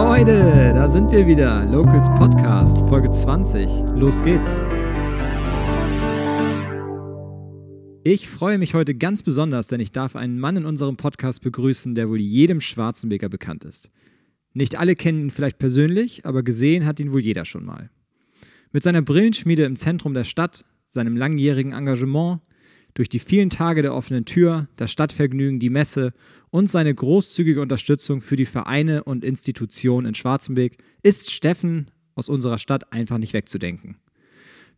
Leute, 0.00 0.74
da 0.76 0.88
sind 0.88 1.10
wir 1.10 1.26
wieder. 1.26 1.64
Locals 1.64 2.06
Podcast, 2.10 2.78
Folge 2.88 3.10
20. 3.10 3.68
Los 3.96 4.22
geht's. 4.22 4.60
Ich 8.04 8.28
freue 8.28 8.58
mich 8.58 8.74
heute 8.74 8.94
ganz 8.94 9.24
besonders, 9.24 9.66
denn 9.66 9.80
ich 9.80 9.90
darf 9.90 10.14
einen 10.14 10.38
Mann 10.38 10.56
in 10.56 10.66
unserem 10.66 10.96
Podcast 10.96 11.42
begrüßen, 11.42 11.96
der 11.96 12.08
wohl 12.08 12.20
jedem 12.20 12.60
Schwarzenbeker 12.60 13.28
bekannt 13.28 13.64
ist. 13.64 13.90
Nicht 14.52 14.78
alle 14.78 14.94
kennen 14.94 15.20
ihn 15.20 15.30
vielleicht 15.30 15.58
persönlich, 15.58 16.24
aber 16.24 16.44
gesehen 16.44 16.86
hat 16.86 17.00
ihn 17.00 17.12
wohl 17.12 17.20
jeder 17.20 17.44
schon 17.44 17.64
mal. 17.64 17.90
Mit 18.70 18.84
seiner 18.84 19.02
Brillenschmiede 19.02 19.64
im 19.64 19.74
Zentrum 19.74 20.14
der 20.14 20.22
Stadt, 20.22 20.64
seinem 20.88 21.16
langjährigen 21.16 21.72
Engagement, 21.72 22.38
durch 22.98 23.08
die 23.08 23.20
vielen 23.20 23.48
Tage 23.48 23.82
der 23.82 23.94
offenen 23.94 24.24
Tür, 24.24 24.66
das 24.74 24.90
Stadtvergnügen, 24.90 25.60
die 25.60 25.70
Messe 25.70 26.12
und 26.50 26.68
seine 26.68 26.92
großzügige 26.92 27.60
Unterstützung 27.60 28.20
für 28.20 28.34
die 28.34 28.44
Vereine 28.44 29.04
und 29.04 29.22
Institutionen 29.22 30.08
in 30.08 30.14
Schwarzenberg 30.16 30.72
ist 31.04 31.30
Steffen 31.30 31.92
aus 32.16 32.28
unserer 32.28 32.58
Stadt 32.58 32.92
einfach 32.92 33.18
nicht 33.18 33.34
wegzudenken. 33.34 33.98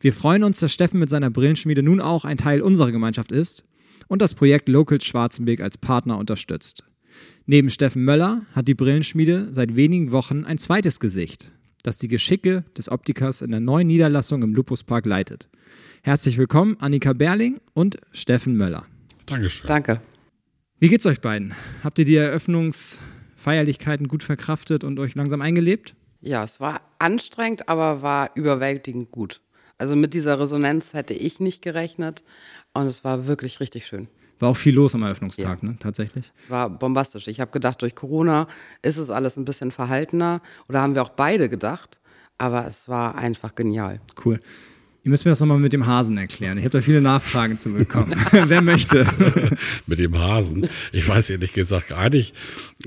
Wir 0.01 0.13
freuen 0.13 0.45
uns, 0.45 0.61
dass 0.61 0.71
Steffen 0.71 1.01
mit 1.01 1.09
seiner 1.09 1.31
Brillenschmiede 1.31 1.83
nun 1.83 1.99
auch 1.99 2.27
ein 2.27 2.37
Teil 2.37 2.61
unserer 2.61 2.93
Gemeinschaft 2.93 3.33
ist 3.33 3.65
und 4.07 4.21
das 4.21 4.35
Projekt 4.35 4.69
Locals 4.69 5.07
Schwarzenberg 5.07 5.61
als 5.61 5.79
Partner 5.79 6.19
unterstützt. 6.19 6.85
Neben 7.47 7.71
Steffen 7.71 8.05
Möller 8.05 8.43
hat 8.53 8.69
die 8.69 8.75
Brillenschmiede 8.75 9.49
seit 9.53 9.77
wenigen 9.77 10.13
Wochen 10.13 10.45
ein 10.45 10.59
zweites 10.59 11.01
Gesicht, 11.01 11.53
das 11.83 11.99
die 11.99 12.09
Geschicke 12.09 12.65
des 12.77 12.91
Optikers 12.91 13.43
in 13.43 13.51
der 13.51 13.61
neuen 13.61 13.87
Niederlassung 13.87 14.43
im 14.43 14.55
Lupuspark 14.55 15.07
leitet. 15.07 15.49
Herzlich 16.03 16.39
willkommen, 16.39 16.77
Annika 16.81 17.13
Berling 17.13 17.61
und 17.75 17.99
Steffen 18.13 18.57
Möller. 18.57 18.87
Dankeschön. 19.27 19.67
Danke. 19.67 20.01
Wie 20.79 20.89
geht's 20.89 21.07
euch 21.07 21.21
beiden? 21.21 21.55
Habt 21.85 21.99
ihr 21.99 22.05
die 22.05 22.17
Eröffnungsfeierlichkeiten 22.17 24.09
gut 24.09 24.23
verkraftet 24.23 24.83
und 24.83 24.99
euch 24.99 25.15
langsam 25.15 25.43
eingelebt? 25.43 25.95
Ja, 26.23 26.45
es 26.45 26.61
war 26.61 26.81
anstrengend, 26.99 27.69
aber 27.69 28.03
war 28.03 28.31
überwältigend 28.35 29.11
gut. 29.11 29.41
Also 29.79 29.97
mit 29.97 30.13
dieser 30.13 30.39
Resonanz 30.39 30.93
hätte 30.93 31.15
ich 31.15 31.41
nicht 31.41 31.63
gerechnet 31.63 32.23
und 32.75 32.87
es 32.87 33.05
war 33.05 33.27
wirklich 33.27 33.61
richtig 33.61 33.87
schön. 33.87 34.09
War 34.41 34.49
auch 34.51 34.57
viel 34.57 34.75
los 34.75 34.95
am 34.95 35.03
Eröffnungstag, 35.03 35.63
Ja. 35.63 35.69
ne? 35.69 35.77
Tatsächlich. 35.79 36.33
Es 36.39 36.51
war 36.51 36.69
bombastisch. 36.71 37.29
Ich 37.29 37.41
habe 37.41 37.51
gedacht, 37.53 37.81
durch 37.83 37.95
Corona 37.95 38.49
ist 38.83 38.97
es 38.97 39.11
alles 39.11 39.37
ein 39.37 39.45
bisschen 39.45 39.71
verhaltener 39.71 40.41
oder 40.69 40.81
haben 40.81 40.95
wir 40.95 41.03
auch 41.03 41.11
beide 41.11 41.49
gedacht, 41.49 42.01
aber 42.39 42.67
es 42.67 42.89
war 42.89 43.15
einfach 43.17 43.55
genial. 43.55 44.01
Cool. 44.25 44.41
Ihr 45.03 45.11
müsst 45.11 45.25
mir 45.25 45.31
das 45.31 45.41
nochmal 45.41 45.59
mit 45.59 45.73
dem 45.73 45.87
Hasen 45.87 46.19
erklären. 46.19 46.59
Ich 46.59 46.65
habe 46.65 46.71
da 46.71 46.83
viele 46.83 47.01
Nachfragen 47.01 47.57
zu 47.57 47.73
bekommen. 47.73 48.15
Wer 48.33 48.61
möchte? 48.61 49.07
Mit 49.87 49.99
dem 49.99 50.19
Hasen. 50.19 50.69
Ich 50.93 51.09
weiß 51.09 51.31
ehrlich 51.31 51.55
gesagt, 51.55 51.93
eigentlich 51.93 52.35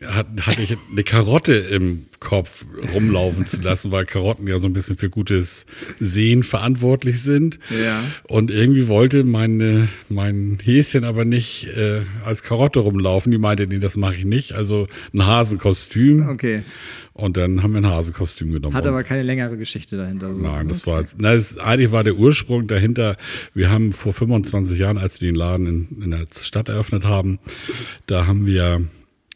hat, 0.06 0.28
hatte 0.42 0.62
ich 0.62 0.78
eine 0.92 1.04
Karotte 1.04 1.54
im 1.54 2.06
Kopf 2.20 2.66
rumlaufen 2.94 3.48
zu 3.48 3.62
lassen, 3.62 3.90
weil 3.90 4.06
Karotten 4.06 4.48
ja 4.48 4.60
so 4.60 4.68
ein 4.68 4.74
bisschen 4.74 4.96
für 4.96 5.10
gutes 5.10 5.66
Sehen 6.00 6.44
verantwortlich 6.44 7.22
sind. 7.22 7.58
Ja. 7.70 8.04
Und 8.28 8.52
irgendwie 8.52 8.88
wollte 8.88 9.24
meine, 9.24 9.90
mein 10.08 10.60
Häschen 10.64 11.06
aber 11.06 11.26
nicht 11.26 11.66
äh, 11.76 12.02
als 12.24 12.44
Karotte 12.44 12.80
rumlaufen. 12.80 13.32
Die 13.32 13.40
meinte, 13.40 13.66
nee, 13.66 13.80
das 13.80 13.98
mache 13.98 14.16
ich 14.16 14.26
nicht. 14.26 14.52
Also 14.52 14.88
ein 15.14 15.26
Hasenkostüm. 15.26 16.30
Okay. 16.30 16.64
Und 17.14 17.38
dann 17.38 17.62
haben 17.62 17.74
wir 17.74 17.82
ein 17.82 17.86
Hasenkostüm 17.88 18.52
genommen. 18.52 18.76
Hat 18.76 18.88
aber 18.88 19.04
keine 19.04 19.22
längere 19.22 19.56
Geschichte 19.56 19.98
dahinter. 19.98 20.34
So. 20.34 20.42
Nein, 20.42 20.68
das 20.68 20.88
war, 20.88 21.06
na, 21.18 21.36
das, 21.36 21.58
eigentlich 21.60 21.92
war 21.92 22.04
der 22.04 22.16
Ursprung 22.16 22.68
dahinter. 22.68 23.18
Wir 23.54 23.70
haben 23.70 23.94
vor 23.94 24.14
25 24.14 24.80
Jahren, 24.80 24.98
als 24.98 25.22
wir 25.22 25.28
den 25.30 25.36
Laden 25.36 25.68
in, 25.68 26.02
in 26.04 26.12
der 26.12 26.26
Stadt 26.42 26.70
eröffnet 26.70 27.04
haben, 27.06 27.38
da 28.08 28.26
haben 28.26 28.48
wir 28.48 28.82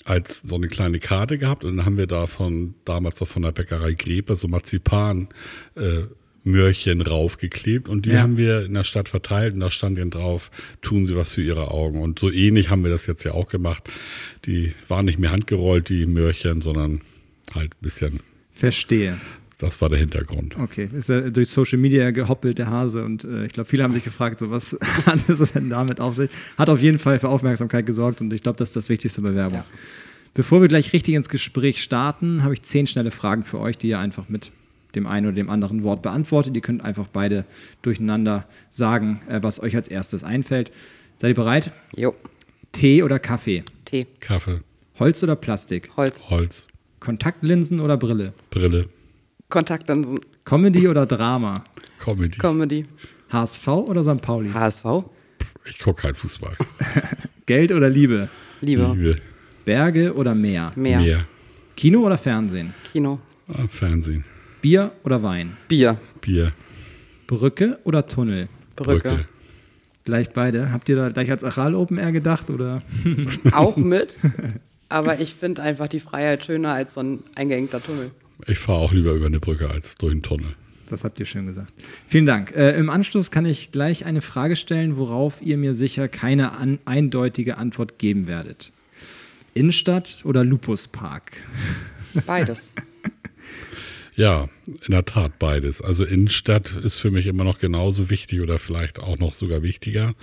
als 0.05 0.41
so 0.47 0.55
eine 0.55 0.69
kleine 0.69 0.99
Karte 0.99 1.37
gehabt 1.37 1.63
und 1.65 1.77
dann 1.77 1.85
haben 1.85 1.97
wir 1.97 2.07
da 2.07 2.27
von, 2.27 2.73
damals 2.85 3.19
noch 3.19 3.27
von 3.27 3.43
der 3.43 3.51
Bäckerei 3.51 3.93
Grepe 3.93 4.35
so 4.35 4.47
Marzipan, 4.47 5.27
äh, 5.75 6.03
Möhrchen 6.43 7.01
raufgeklebt 7.01 7.89
und 7.89 8.05
die 8.05 8.11
Ja. 8.11 8.21
haben 8.21 8.37
wir 8.37 8.63
in 8.65 8.73
der 8.73 8.85
Stadt 8.85 9.09
verteilt 9.09 9.53
und 9.53 9.59
da 9.59 9.69
stand 9.69 9.97
dann 9.99 10.09
drauf, 10.09 10.49
tun 10.81 11.05
Sie 11.05 11.15
was 11.17 11.33
für 11.33 11.41
Ihre 11.41 11.71
Augen. 11.71 12.01
Und 12.01 12.19
so 12.19 12.31
ähnlich 12.31 12.69
haben 12.69 12.83
wir 12.83 12.89
das 12.89 13.05
jetzt 13.05 13.23
ja 13.25 13.33
auch 13.33 13.49
gemacht. 13.49 13.83
Die 14.45 14.73
waren 14.87 15.05
nicht 15.05 15.19
mehr 15.19 15.31
handgerollt, 15.31 15.89
die 15.89 16.05
Möhrchen, 16.05 16.61
sondern 16.61 17.01
halt 17.53 17.73
ein 17.73 17.81
bisschen, 17.81 18.19
Verstehe. 18.51 19.19
das 19.57 19.79
war 19.81 19.89
der 19.89 19.99
Hintergrund. 19.99 20.57
Okay. 20.57 20.89
Ist 20.93 21.09
ja 21.09 21.21
durch 21.29 21.49
Social 21.49 21.77
Media 21.79 22.11
gehoppelt, 22.11 22.57
der 22.57 22.67
Hase. 22.69 23.03
Und 23.03 23.23
äh, 23.23 23.45
ich 23.45 23.53
glaube, 23.53 23.69
viele 23.69 23.83
haben 23.83 23.93
sich 23.93 24.03
gefragt, 24.03 24.39
so 24.39 24.49
was 24.51 24.77
hat 25.05 25.29
es 25.29 25.51
denn 25.51 25.69
damit 25.69 25.99
auf 25.99 26.15
sich? 26.15 26.29
Hat 26.57 26.69
auf 26.69 26.81
jeden 26.81 26.99
Fall 26.99 27.19
für 27.19 27.29
Aufmerksamkeit 27.29 27.85
gesorgt 27.85 28.21
und 28.21 28.31
ich 28.33 28.41
glaube, 28.43 28.57
das 28.57 28.69
ist 28.69 28.75
das 28.75 28.89
Wichtigste 28.89 29.21
bei 29.21 29.33
Werbung. 29.35 29.59
Ja. 29.59 29.65
Bevor 30.33 30.61
wir 30.61 30.67
gleich 30.67 30.93
richtig 30.93 31.15
ins 31.15 31.29
Gespräch 31.29 31.81
starten, 31.81 32.43
habe 32.43 32.53
ich 32.53 32.61
zehn 32.61 32.85
schnelle 32.85 33.09
Fragen 33.09 33.43
für 33.43 33.59
euch, 33.59 33.77
die 33.77 33.87
ihr 33.87 33.99
einfach 33.99 34.29
mit 34.29 34.51
dem 34.93 35.07
einen 35.07 35.27
oder 35.27 35.35
dem 35.35 35.49
anderen 35.49 35.83
Wort 35.83 36.01
beantwortet. 36.01 36.55
Ihr 36.55 36.61
könnt 36.61 36.83
einfach 36.83 37.07
beide 37.07 37.45
durcheinander 37.81 38.47
sagen, 38.69 39.21
äh, 39.27 39.39
was 39.41 39.59
euch 39.59 39.75
als 39.75 39.87
erstes 39.87 40.23
einfällt. 40.23 40.71
Seid 41.17 41.29
ihr 41.31 41.35
bereit? 41.35 41.71
Jo, 41.95 42.13
Tee 42.71 43.01
oder 43.01 43.17
Kaffee? 43.19 43.63
Tee, 43.85 44.05
Kaffee, 44.19 44.59
Holz 44.99 45.23
oder 45.23 45.35
Plastik? 45.35 45.89
Holz, 45.97 46.29
Holz, 46.29 46.67
Kontaktlinsen 47.11 47.79
oder 47.79 47.95
Brille? 47.95 48.33
Brille, 48.49 48.89
Kontaktlinsen, 49.47 50.19
Comedy 50.43 50.89
oder 50.89 51.05
Drama? 51.05 51.63
Comedy. 52.03 52.37
Comedy, 52.37 52.85
HSV 53.31 53.65
oder 53.69 54.03
St. 54.03 54.21
Pauli? 54.21 54.49
HSV, 54.51 54.85
Ich 55.69 55.79
gucke 55.79 56.01
kein 56.01 56.15
Fußball. 56.15 56.57
Geld 57.45 57.71
oder 57.71 57.89
Liebe? 57.89 58.27
Liebe, 58.59 58.93
Liebe, 58.93 59.21
Berge 59.63 60.13
oder 60.13 60.35
Meer? 60.35 60.73
Meer, 60.75 60.99
Meer, 60.99 61.25
Kino 61.77 62.01
oder 62.01 62.17
Fernsehen? 62.17 62.73
Kino, 62.91 63.21
ah, 63.47 63.67
Fernsehen, 63.69 64.25
Bier 64.61 64.91
oder 65.05 65.23
Wein? 65.23 65.55
Bier, 65.69 65.97
Bier, 66.19 66.51
Brücke 67.25 67.79
oder 67.85 68.05
Tunnel? 68.05 68.49
Brücke. 68.75 69.09
Brücke. 69.11 69.25
Gleich 70.03 70.31
beide. 70.31 70.73
Habt 70.73 70.89
ihr 70.89 70.97
da 70.97 71.07
gleich 71.07 71.31
als 71.31 71.45
Achal 71.45 71.73
Open 71.73 71.97
Air 71.99 72.11
gedacht 72.11 72.49
oder? 72.49 72.81
Auch 73.53 73.77
mit, 73.77 74.19
aber 74.89 75.19
ich 75.19 75.33
finde 75.35 75.61
einfach 75.61 75.87
die 75.87 75.99
Freiheit 75.99 76.45
schöner 76.45 76.73
als 76.73 76.93
so 76.93 77.01
ein 77.01 77.23
eingeengter 77.35 77.81
Tunnel. 77.81 78.11
Ich 78.45 78.59
fahre 78.59 78.79
auch 78.79 78.91
lieber 78.91 79.13
über 79.13 79.25
eine 79.25 79.39
Brücke 79.39 79.69
als 79.69 79.95
durch 79.95 80.11
einen 80.11 80.21
Tunnel. 80.21 80.55
Das 80.89 81.03
habt 81.03 81.19
ihr 81.19 81.25
schön 81.25 81.47
gesagt. 81.47 81.73
Vielen 82.07 82.25
Dank. 82.25 82.55
Äh, 82.55 82.77
Im 82.77 82.89
Anschluss 82.89 83.29
kann 83.29 83.45
ich 83.45 83.71
gleich 83.71 84.05
eine 84.05 84.21
Frage 84.21 84.55
stellen, 84.55 84.97
worauf 84.97 85.41
ihr 85.41 85.57
mir 85.57 85.73
sicher 85.73 86.07
keine 86.07 86.53
an 86.53 86.79
eindeutige 86.85 87.57
Antwort 87.57 87.99
geben 87.99 88.27
werdet. 88.27 88.71
Innenstadt 89.53 90.21
oder 90.23 90.43
Lupuspark? 90.43 91.43
Beides. 92.25 92.71
Ja, 94.17 94.49
in 94.65 94.93
der 94.93 95.05
Tat 95.05 95.37
beides. 95.37 95.79
Also 95.79 96.03
Innenstadt 96.03 96.75
ist 96.75 96.97
für 96.97 97.11
mich 97.11 97.27
immer 97.27 97.43
noch 97.43 97.59
genauso 97.59 98.09
wichtig 98.09 98.41
oder 98.41 98.57
vielleicht 98.57 98.97
auch 98.99 99.19
noch 99.19 99.35
sogar 99.35 99.61
wichtiger. 99.61 100.15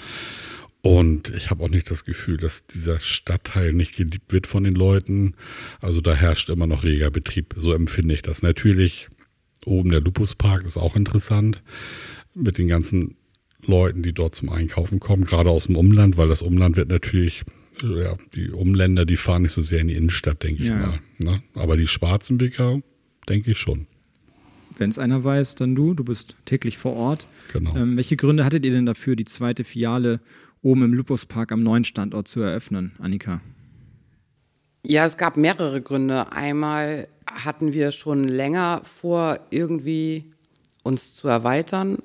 Und 0.84 1.30
ich 1.34 1.48
habe 1.48 1.64
auch 1.64 1.70
nicht 1.70 1.90
das 1.90 2.04
Gefühl, 2.04 2.36
dass 2.36 2.66
dieser 2.66 3.00
Stadtteil 3.00 3.72
nicht 3.72 3.96
geliebt 3.96 4.30
wird 4.34 4.46
von 4.46 4.64
den 4.64 4.74
Leuten. 4.74 5.32
Also 5.80 6.02
da 6.02 6.14
herrscht 6.14 6.50
immer 6.50 6.66
noch 6.66 6.84
reger 6.84 7.10
Betrieb. 7.10 7.54
So 7.56 7.72
empfinde 7.72 8.12
ich 8.14 8.20
das. 8.20 8.42
Natürlich 8.42 9.08
oben 9.64 9.88
der 9.88 10.02
Lupuspark 10.02 10.62
ist 10.62 10.76
auch 10.76 10.94
interessant 10.94 11.62
mit 12.34 12.58
den 12.58 12.68
ganzen 12.68 13.16
Leuten, 13.64 14.02
die 14.02 14.12
dort 14.12 14.34
zum 14.34 14.50
Einkaufen 14.50 15.00
kommen, 15.00 15.24
gerade 15.24 15.48
aus 15.48 15.68
dem 15.68 15.76
Umland, 15.76 16.18
weil 16.18 16.28
das 16.28 16.42
Umland 16.42 16.76
wird 16.76 16.90
natürlich, 16.90 17.44
ja, 17.82 18.18
die 18.34 18.50
Umländer, 18.50 19.06
die 19.06 19.16
fahren 19.16 19.40
nicht 19.40 19.52
so 19.52 19.62
sehr 19.62 19.80
in 19.80 19.88
die 19.88 19.94
Innenstadt, 19.94 20.42
denke 20.42 20.64
Ja. 20.64 20.74
ich 20.74 20.86
mal. 20.86 21.32
Ne? 21.32 21.42
Aber 21.54 21.78
die 21.78 21.86
Schwarzenbeker, 21.86 22.82
denke 23.26 23.52
ich 23.52 23.58
schon. 23.58 23.86
Wenn 24.76 24.90
es 24.90 24.98
einer 24.98 25.24
weiß, 25.24 25.54
dann 25.54 25.74
du. 25.74 25.94
Du 25.94 26.04
bist 26.04 26.36
täglich 26.44 26.76
vor 26.76 26.92
Ort. 26.92 27.26
Genau. 27.54 27.74
Ähm, 27.74 27.96
welche 27.96 28.16
Gründe 28.16 28.44
hattet 28.44 28.66
ihr 28.66 28.72
denn 28.72 28.84
dafür, 28.84 29.16
die 29.16 29.24
zweite 29.24 29.64
Filiale 29.64 30.20
oben 30.64 30.82
im 30.82 30.94
Lupuspark 30.94 31.52
am 31.52 31.62
neuen 31.62 31.84
Standort 31.84 32.26
zu 32.26 32.40
eröffnen, 32.40 32.92
Annika? 32.98 33.40
Ja, 34.86 35.06
es 35.06 35.16
gab 35.16 35.36
mehrere 35.36 35.80
Gründe. 35.80 36.32
Einmal 36.32 37.08
hatten 37.26 37.72
wir 37.72 37.92
schon 37.92 38.24
länger 38.28 38.82
vor, 38.84 39.40
irgendwie 39.50 40.32
uns 40.82 41.14
zu 41.14 41.28
erweitern 41.28 41.98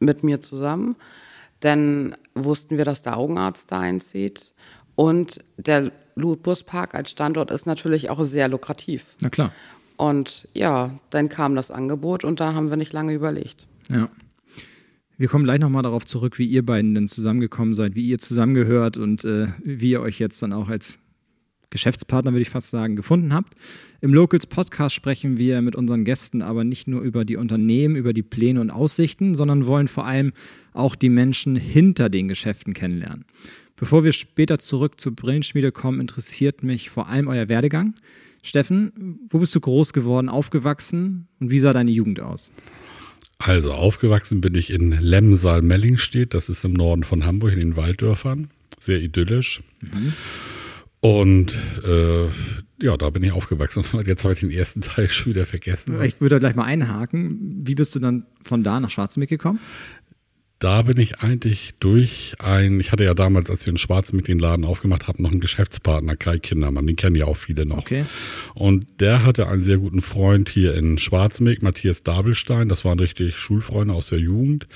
mit 0.00 0.24
mir 0.24 0.40
zusammen. 0.40 0.96
Dann 1.60 2.16
wussten 2.34 2.76
wir, 2.76 2.84
dass 2.84 3.02
der 3.02 3.16
Augenarzt 3.16 3.70
da 3.70 3.80
einzieht. 3.80 4.52
Und 4.96 5.44
der 5.56 5.92
Lupuspark 6.14 6.94
als 6.94 7.10
Standort 7.10 7.50
ist 7.50 7.66
natürlich 7.66 8.10
auch 8.10 8.24
sehr 8.24 8.48
lukrativ. 8.48 9.16
Na 9.20 9.30
klar. 9.30 9.52
Und 9.96 10.48
ja, 10.54 10.90
dann 11.10 11.28
kam 11.28 11.54
das 11.54 11.70
Angebot 11.70 12.24
und 12.24 12.40
da 12.40 12.54
haben 12.54 12.70
wir 12.70 12.76
nicht 12.76 12.92
lange 12.92 13.12
überlegt. 13.12 13.66
Ja. 13.88 14.08
Wir 15.16 15.28
kommen 15.28 15.44
gleich 15.44 15.60
nochmal 15.60 15.84
darauf 15.84 16.04
zurück, 16.04 16.38
wie 16.38 16.46
ihr 16.46 16.66
beiden 16.66 16.94
denn 16.94 17.06
zusammengekommen 17.06 17.74
seid, 17.74 17.94
wie 17.94 18.04
ihr 18.04 18.18
zusammengehört 18.18 18.96
und 18.96 19.24
äh, 19.24 19.46
wie 19.62 19.90
ihr 19.90 20.00
euch 20.00 20.18
jetzt 20.18 20.42
dann 20.42 20.52
auch 20.52 20.68
als 20.68 20.98
Geschäftspartner, 21.70 22.32
würde 22.32 22.42
ich 22.42 22.50
fast 22.50 22.70
sagen, 22.70 22.96
gefunden 22.96 23.32
habt. 23.32 23.54
Im 24.00 24.12
Locals 24.12 24.46
Podcast 24.46 24.94
sprechen 24.94 25.38
wir 25.38 25.62
mit 25.62 25.76
unseren 25.76 26.04
Gästen 26.04 26.42
aber 26.42 26.64
nicht 26.64 26.88
nur 26.88 27.00
über 27.00 27.24
die 27.24 27.36
Unternehmen, 27.36 27.96
über 27.96 28.12
die 28.12 28.22
Pläne 28.22 28.60
und 28.60 28.70
Aussichten, 28.70 29.34
sondern 29.34 29.66
wollen 29.66 29.88
vor 29.88 30.06
allem 30.06 30.32
auch 30.72 30.96
die 30.96 31.08
Menschen 31.08 31.56
hinter 31.56 32.08
den 32.08 32.28
Geschäften 32.28 32.74
kennenlernen. 32.74 33.24
Bevor 33.76 34.04
wir 34.04 34.12
später 34.12 34.58
zurück 34.58 35.00
zur 35.00 35.14
Brillenschmiede 35.14 35.72
kommen, 35.72 36.00
interessiert 36.00 36.62
mich 36.62 36.90
vor 36.90 37.08
allem 37.08 37.28
euer 37.28 37.48
Werdegang. 37.48 37.94
Steffen, 38.42 39.18
wo 39.30 39.38
bist 39.38 39.54
du 39.54 39.60
groß 39.60 39.92
geworden, 39.92 40.28
aufgewachsen 40.28 41.28
und 41.40 41.50
wie 41.50 41.58
sah 41.58 41.72
deine 41.72 41.90
Jugend 41.90 42.20
aus? 42.20 42.52
Also 43.44 43.72
aufgewachsen 43.72 44.40
bin 44.40 44.54
ich 44.54 44.70
in 44.70 44.90
Lemsal-Mellingstedt, 44.90 46.32
das 46.32 46.48
ist 46.48 46.64
im 46.64 46.72
Norden 46.72 47.04
von 47.04 47.26
Hamburg 47.26 47.52
in 47.52 47.60
den 47.60 47.76
Walddörfern, 47.76 48.48
sehr 48.80 49.02
idyllisch. 49.02 49.62
Mhm. 49.82 50.14
Und 51.00 51.52
äh, 51.84 52.24
ja, 52.82 52.96
da 52.96 53.10
bin 53.10 53.22
ich 53.22 53.32
aufgewachsen. 53.32 53.84
Jetzt 54.06 54.24
habe 54.24 54.32
ich 54.32 54.40
den 54.40 54.50
ersten 54.50 54.80
Teil 54.80 55.10
schon 55.10 55.34
wieder 55.34 55.44
vergessen. 55.44 56.02
Ich 56.02 56.22
würde 56.22 56.40
gleich 56.40 56.54
mal 56.54 56.64
einhaken. 56.64 57.60
Wie 57.66 57.74
bist 57.74 57.94
du 57.94 57.98
dann 57.98 58.24
von 58.42 58.64
da 58.64 58.80
nach 58.80 58.90
Schwarzenbeck 58.90 59.28
gekommen? 59.28 59.60
Da 60.60 60.82
bin 60.82 60.98
ich 60.98 61.18
eigentlich 61.18 61.74
durch 61.80 62.36
ein, 62.38 62.80
ich 62.80 62.92
hatte 62.92 63.04
ja 63.04 63.14
damals, 63.14 63.50
als 63.50 63.66
wir 63.66 63.72
in 63.72 63.76
Schwarzenbeck 63.76 64.26
den 64.26 64.38
Laden 64.38 64.64
aufgemacht 64.64 65.08
haben, 65.08 65.22
noch 65.22 65.32
einen 65.32 65.40
Geschäftspartner, 65.40 66.16
Kai 66.16 66.38
Kindermann, 66.38 66.86
den 66.86 66.96
kennen 66.96 67.16
ja 67.16 67.26
auch 67.26 67.36
viele 67.36 67.66
noch. 67.66 67.78
Okay. 67.78 68.06
Und 68.54 69.00
der 69.00 69.24
hatte 69.24 69.48
einen 69.48 69.62
sehr 69.62 69.78
guten 69.78 70.00
Freund 70.00 70.48
hier 70.48 70.74
in 70.74 70.98
Schwarzenbeck, 70.98 71.62
Matthias 71.62 72.02
Dabelstein, 72.02 72.68
das 72.68 72.84
waren 72.84 72.98
richtig 72.98 73.36
Schulfreunde 73.36 73.92
aus 73.92 74.08
der 74.08 74.20
Jugend. 74.20 74.66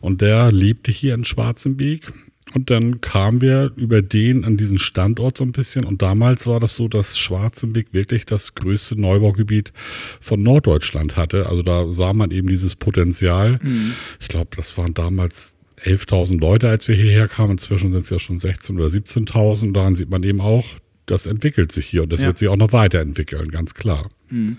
Und 0.00 0.20
der 0.20 0.52
lebte 0.52 0.90
hier 0.90 1.14
in 1.14 1.24
Schwarzenbeck 1.24 2.12
und 2.54 2.70
dann 2.70 3.00
kamen 3.00 3.40
wir 3.40 3.72
über 3.76 4.02
den 4.02 4.44
an 4.44 4.56
diesen 4.56 4.78
Standort 4.78 5.38
so 5.38 5.44
ein 5.44 5.52
bisschen. 5.52 5.84
Und 5.84 6.00
damals 6.00 6.46
war 6.46 6.60
das 6.60 6.76
so, 6.76 6.86
dass 6.86 7.18
Schwarzenbeck 7.18 7.88
wirklich 7.92 8.24
das 8.24 8.54
größte 8.54 8.98
Neubaugebiet 9.00 9.72
von 10.20 10.42
Norddeutschland 10.42 11.16
hatte. 11.16 11.46
Also 11.46 11.62
da 11.62 11.92
sah 11.92 12.12
man 12.12 12.30
eben 12.30 12.48
dieses 12.48 12.76
Potenzial. 12.76 13.58
Mhm. 13.62 13.94
Ich 14.20 14.28
glaube, 14.28 14.50
das 14.56 14.78
waren 14.78 14.94
damals 14.94 15.54
11.000 15.84 16.38
Leute, 16.38 16.68
als 16.68 16.86
wir 16.86 16.94
hierher 16.94 17.26
kamen. 17.26 17.52
Inzwischen 17.52 17.92
sind 17.92 18.04
es 18.04 18.10
ja 18.10 18.18
schon 18.20 18.38
16.000 18.38 18.74
oder 18.76 18.86
17.000. 18.86 19.72
Daran 19.72 19.96
sieht 19.96 20.08
man 20.08 20.22
eben 20.22 20.40
auch, 20.40 20.66
das 21.06 21.26
entwickelt 21.26 21.72
sich 21.72 21.86
hier 21.86 22.04
und 22.04 22.12
das 22.12 22.20
ja. 22.20 22.28
wird 22.28 22.38
sich 22.38 22.48
auch 22.48 22.56
noch 22.56 22.72
weiterentwickeln, 22.72 23.50
ganz 23.50 23.74
klar. 23.74 24.08
Mhm. 24.30 24.58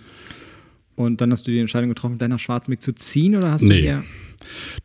Und 0.96 1.22
dann 1.22 1.32
hast 1.32 1.48
du 1.48 1.52
die 1.52 1.60
Entscheidung 1.60 1.90
getroffen, 1.90 2.18
nach 2.20 2.40
Schwarzenbeck 2.40 2.82
zu 2.82 2.92
ziehen 2.94 3.36
oder 3.36 3.52
hast 3.52 3.62
nee. 3.62 3.76
du 3.76 3.82
hier 3.82 4.04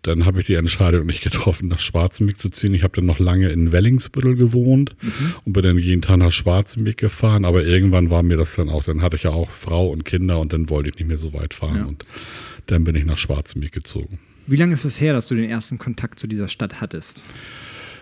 dann 0.02 0.24
habe 0.24 0.40
ich 0.40 0.46
die 0.46 0.54
Entscheidung 0.54 1.06
nicht 1.06 1.22
getroffen, 1.22 1.68
nach 1.68 1.80
Schwarzenbeck 1.80 2.40
zu 2.40 2.48
ziehen. 2.48 2.74
Ich 2.74 2.82
habe 2.82 2.94
dann 2.94 3.06
noch 3.06 3.18
lange 3.18 3.48
in 3.50 3.72
Wellingsbüttel 3.72 4.36
gewohnt 4.36 4.96
mhm. 5.00 5.34
und 5.44 5.52
bin 5.52 5.62
dann 5.62 5.78
jeden 5.78 6.02
Tag 6.02 6.18
nach 6.18 6.32
Schwarzenbeck 6.32 6.96
gefahren. 6.96 7.44
Aber 7.44 7.64
irgendwann 7.64 8.10
war 8.10 8.22
mir 8.22 8.36
das 8.36 8.56
dann 8.56 8.68
auch, 8.68 8.84
dann 8.84 9.02
hatte 9.02 9.16
ich 9.16 9.24
ja 9.24 9.30
auch 9.30 9.50
Frau 9.50 9.88
und 9.88 10.04
Kinder 10.04 10.40
und 10.40 10.52
dann 10.52 10.70
wollte 10.70 10.88
ich 10.88 10.96
nicht 10.96 11.08
mehr 11.08 11.18
so 11.18 11.32
weit 11.32 11.54
fahren. 11.54 11.76
Ja. 11.76 11.84
Und 11.84 12.04
dann 12.66 12.84
bin 12.84 12.94
ich 12.94 13.04
nach 13.04 13.18
Schwarzenbeck 13.18 13.72
gezogen. 13.72 14.18
Wie 14.46 14.56
lange 14.56 14.74
ist 14.74 14.84
es 14.84 15.00
her, 15.00 15.12
dass 15.12 15.28
du 15.28 15.34
den 15.34 15.48
ersten 15.48 15.78
Kontakt 15.78 16.18
zu 16.18 16.26
dieser 16.26 16.48
Stadt 16.48 16.80
hattest? 16.80 17.24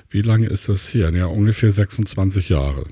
Wie 0.09 0.23
lange 0.23 0.47
ist 0.47 0.69
das 0.69 0.93
her? 0.93 1.11
Ja, 1.15 1.27
ungefähr 1.27 1.71
26 1.71 2.49
Jahre. 2.49 2.87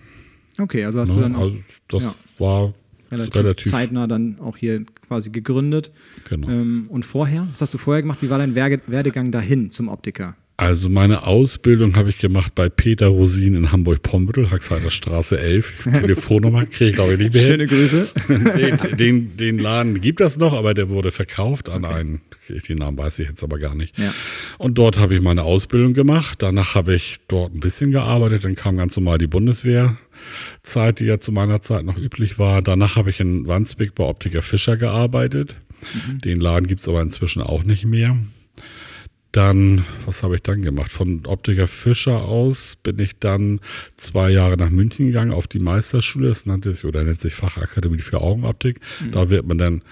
Okay, 0.58 0.84
also 0.84 1.00
hast 1.00 1.10
ne? 1.10 1.16
du 1.16 1.22
dann 1.22 1.36
auch, 1.36 1.42
also 1.42 1.58
das 1.88 2.02
ja. 2.02 2.14
war 2.38 2.74
relativ, 3.10 3.36
relativ, 3.36 3.70
zeitnah 3.70 4.06
dann 4.06 4.38
auch 4.40 4.56
hier 4.56 4.84
quasi 5.06 5.30
gegründet. 5.30 5.90
Genau. 6.28 6.48
Ähm, 6.48 6.86
und 6.88 7.04
vorher, 7.04 7.48
was 7.50 7.60
hast 7.60 7.74
du 7.74 7.78
vorher 7.78 8.02
gemacht? 8.02 8.22
Wie 8.22 8.30
war 8.30 8.38
dein 8.38 8.54
Werdegang 8.54 9.32
dahin 9.32 9.70
zum 9.70 9.88
Optiker? 9.88 10.36
Also 10.60 10.88
meine 10.88 11.22
Ausbildung 11.22 11.94
habe 11.94 12.08
ich 12.08 12.18
gemacht 12.18 12.56
bei 12.56 12.68
Peter 12.68 13.06
Rosin 13.06 13.54
in 13.54 13.70
Hamburg-Pombüttel, 13.70 14.50
Haxheiter 14.50 14.90
Straße 14.90 15.38
11. 15.38 15.84
Telefonnummer 15.84 16.66
kriege 16.66 16.90
ich 16.90 16.96
glaube 16.96 17.12
ich 17.12 17.20
nicht 17.20 17.32
mehr. 17.32 17.44
Schöne 17.44 17.68
Grüße. 17.68 18.08
Den, 18.28 18.96
den, 18.98 19.36
den, 19.36 19.58
Laden 19.60 20.00
gibt 20.00 20.20
es 20.20 20.36
noch, 20.36 20.54
aber 20.54 20.74
der 20.74 20.88
wurde 20.88 21.12
verkauft 21.12 21.68
an 21.68 21.84
okay. 21.84 21.94
einen, 21.94 22.20
den 22.68 22.76
Namen 22.76 22.98
weiß 22.98 23.20
ich 23.20 23.28
jetzt 23.28 23.44
aber 23.44 23.60
gar 23.60 23.76
nicht. 23.76 23.96
Ja. 23.96 24.12
Und 24.58 24.78
dort 24.78 24.98
habe 24.98 25.14
ich 25.14 25.22
meine 25.22 25.44
Ausbildung 25.44 25.94
gemacht. 25.94 26.42
Danach 26.42 26.74
habe 26.74 26.92
ich 26.92 27.20
dort 27.28 27.54
ein 27.54 27.60
bisschen 27.60 27.92
gearbeitet. 27.92 28.42
Dann 28.42 28.56
kam 28.56 28.76
ganz 28.78 28.96
normal 28.96 29.18
die 29.18 29.28
Bundeswehrzeit, 29.28 30.98
die 30.98 31.04
ja 31.04 31.20
zu 31.20 31.30
meiner 31.30 31.62
Zeit 31.62 31.84
noch 31.84 31.96
üblich 31.96 32.40
war. 32.40 32.62
Danach 32.62 32.96
habe 32.96 33.10
ich 33.10 33.20
in 33.20 33.46
Wandsbek 33.46 33.94
bei 33.94 34.02
Optiker 34.02 34.42
Fischer 34.42 34.76
gearbeitet. 34.76 35.54
Mhm. 35.94 36.18
Den 36.18 36.40
Laden 36.40 36.66
gibt 36.66 36.80
es 36.80 36.88
aber 36.88 37.00
inzwischen 37.00 37.42
auch 37.42 37.62
nicht 37.62 37.84
mehr. 37.84 38.16
Dann, 39.32 39.84
was 40.06 40.22
habe 40.22 40.36
ich 40.36 40.42
dann 40.42 40.62
gemacht? 40.62 40.90
Von 40.90 41.26
Optiker 41.26 41.66
Fischer 41.66 42.22
aus 42.22 42.76
bin 42.76 42.98
ich 42.98 43.18
dann 43.18 43.60
zwei 43.98 44.30
Jahre 44.30 44.56
nach 44.56 44.70
München 44.70 45.06
gegangen 45.06 45.32
auf 45.32 45.46
die 45.46 45.58
Meisterschule. 45.58 46.28
Das 46.28 46.46
nannte 46.46 46.72
sich 46.72 46.84
oder 46.84 47.04
nennt 47.04 47.20
sich 47.20 47.34
Fachakademie 47.34 47.98
für 47.98 48.22
Augenoptik. 48.22 48.80
Mhm. 49.00 49.12
Da 49.12 49.28
wird 49.28 49.46
man 49.46 49.58
dann 49.58 49.82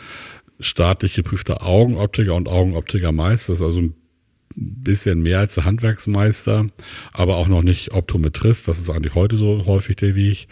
staatlich 0.59 1.15
geprüfter 1.15 1.67
Augenoptiker 1.67 2.35
und 2.35 2.49
Augenoptikermeister. 2.49 3.53
Das 3.53 3.61
ist 3.61 3.67
also 3.67 3.81
ein 3.81 3.94
bisschen 4.55 5.21
mehr 5.21 5.41
als 5.41 5.55
der 5.55 5.65
Handwerksmeister, 5.65 6.69
aber 7.12 7.37
auch 7.37 7.49
noch 7.49 7.62
nicht 7.62 7.93
Optometrist. 7.93 8.67
Das 8.69 8.79
ist 8.79 8.89
eigentlich 8.89 9.15
heute 9.15 9.37
so 9.37 9.67
häufig 9.67 9.97
der 9.97 10.17
Weg. 10.17 10.49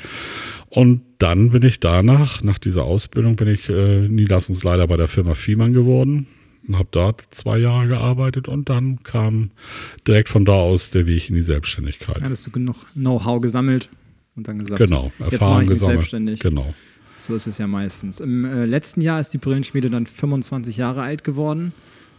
Und 0.69 1.01
dann 1.19 1.51
bin 1.51 1.63
ich 1.63 1.81
danach, 1.81 2.43
nach 2.43 2.59
dieser 2.59 2.85
Ausbildung, 2.85 3.37
bin 3.37 3.49
ich 3.49 3.71
äh, 3.71 4.09
Niederlassungsleiter 4.09 4.87
bei 4.87 4.99
der 4.99 5.09
Firma 5.09 5.35
Fiemann 5.35 5.73
geworden 5.73 6.27
und 6.67 6.79
habe 6.79 6.89
dort 6.91 7.23
zwei 7.31 7.59
Jahre 7.59 7.89
gearbeitet 7.89 8.49
und 8.49 8.69
dann 8.69 9.03
kam 9.03 9.51
direkt 10.07 10.29
von 10.29 10.45
da 10.45 10.55
aus 10.55 10.91
der 10.91 11.07
Weg 11.07 11.29
in 11.29 11.35
die 11.35 11.43
Selbstständigkeit. 11.43 12.23
Hattest 12.23 12.47
du 12.47 12.51
genug 12.51 12.87
Know-how 12.95 13.41
gesammelt 13.41 13.89
und 14.37 14.49
dann 14.49 14.59
gesagt, 14.59 14.81
genau, 14.81 15.13
jetzt 15.31 15.43
mache 15.43 15.63
ich 15.65 15.69
mich 15.69 15.81
selbstständig. 15.81 16.41
Genau. 16.41 16.75
So 17.17 17.35
ist 17.35 17.47
es 17.47 17.59
ja 17.59 17.67
meistens. 17.67 18.21
Im 18.21 18.45
äh, 18.45 18.67
letzten 18.67 19.01
Jahr 19.01 19.21
ist 19.21 19.31
die 19.31 19.39
Brillenschmiede 19.39 19.89
dann 19.89 20.07
25 20.07 20.77
Jahre 20.77 21.03
alt 21.03 21.25
geworden. 21.25 21.73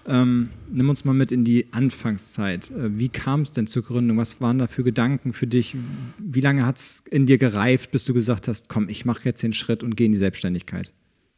Ähm, 0.07 0.49
nimm 0.71 0.89
uns 0.89 1.03
mal 1.03 1.13
mit 1.13 1.31
in 1.31 1.43
die 1.43 1.67
Anfangszeit. 1.71 2.71
Äh, 2.71 2.97
wie 2.97 3.09
kam 3.09 3.41
es 3.41 3.51
denn 3.51 3.67
zur 3.67 3.83
Gründung? 3.83 4.17
Was 4.17 4.39
waren 4.39 4.59
da 4.59 4.67
für 4.67 4.83
Gedanken 4.83 5.33
für 5.33 5.47
dich? 5.47 5.75
Wie 6.19 6.41
lange 6.41 6.65
hat 6.65 6.77
es 6.77 7.03
in 7.09 7.25
dir 7.25 7.37
gereift, 7.37 7.91
bis 7.91 8.05
du 8.05 8.13
gesagt 8.13 8.47
hast, 8.47 8.69
komm, 8.69 8.87
ich 8.87 9.05
mache 9.05 9.25
jetzt 9.25 9.41
den 9.41 9.53
Schritt 9.53 9.83
und 9.83 9.97
gehe 9.97 10.05
in 10.05 10.11
die 10.11 10.17
Selbstständigkeit? 10.17 10.91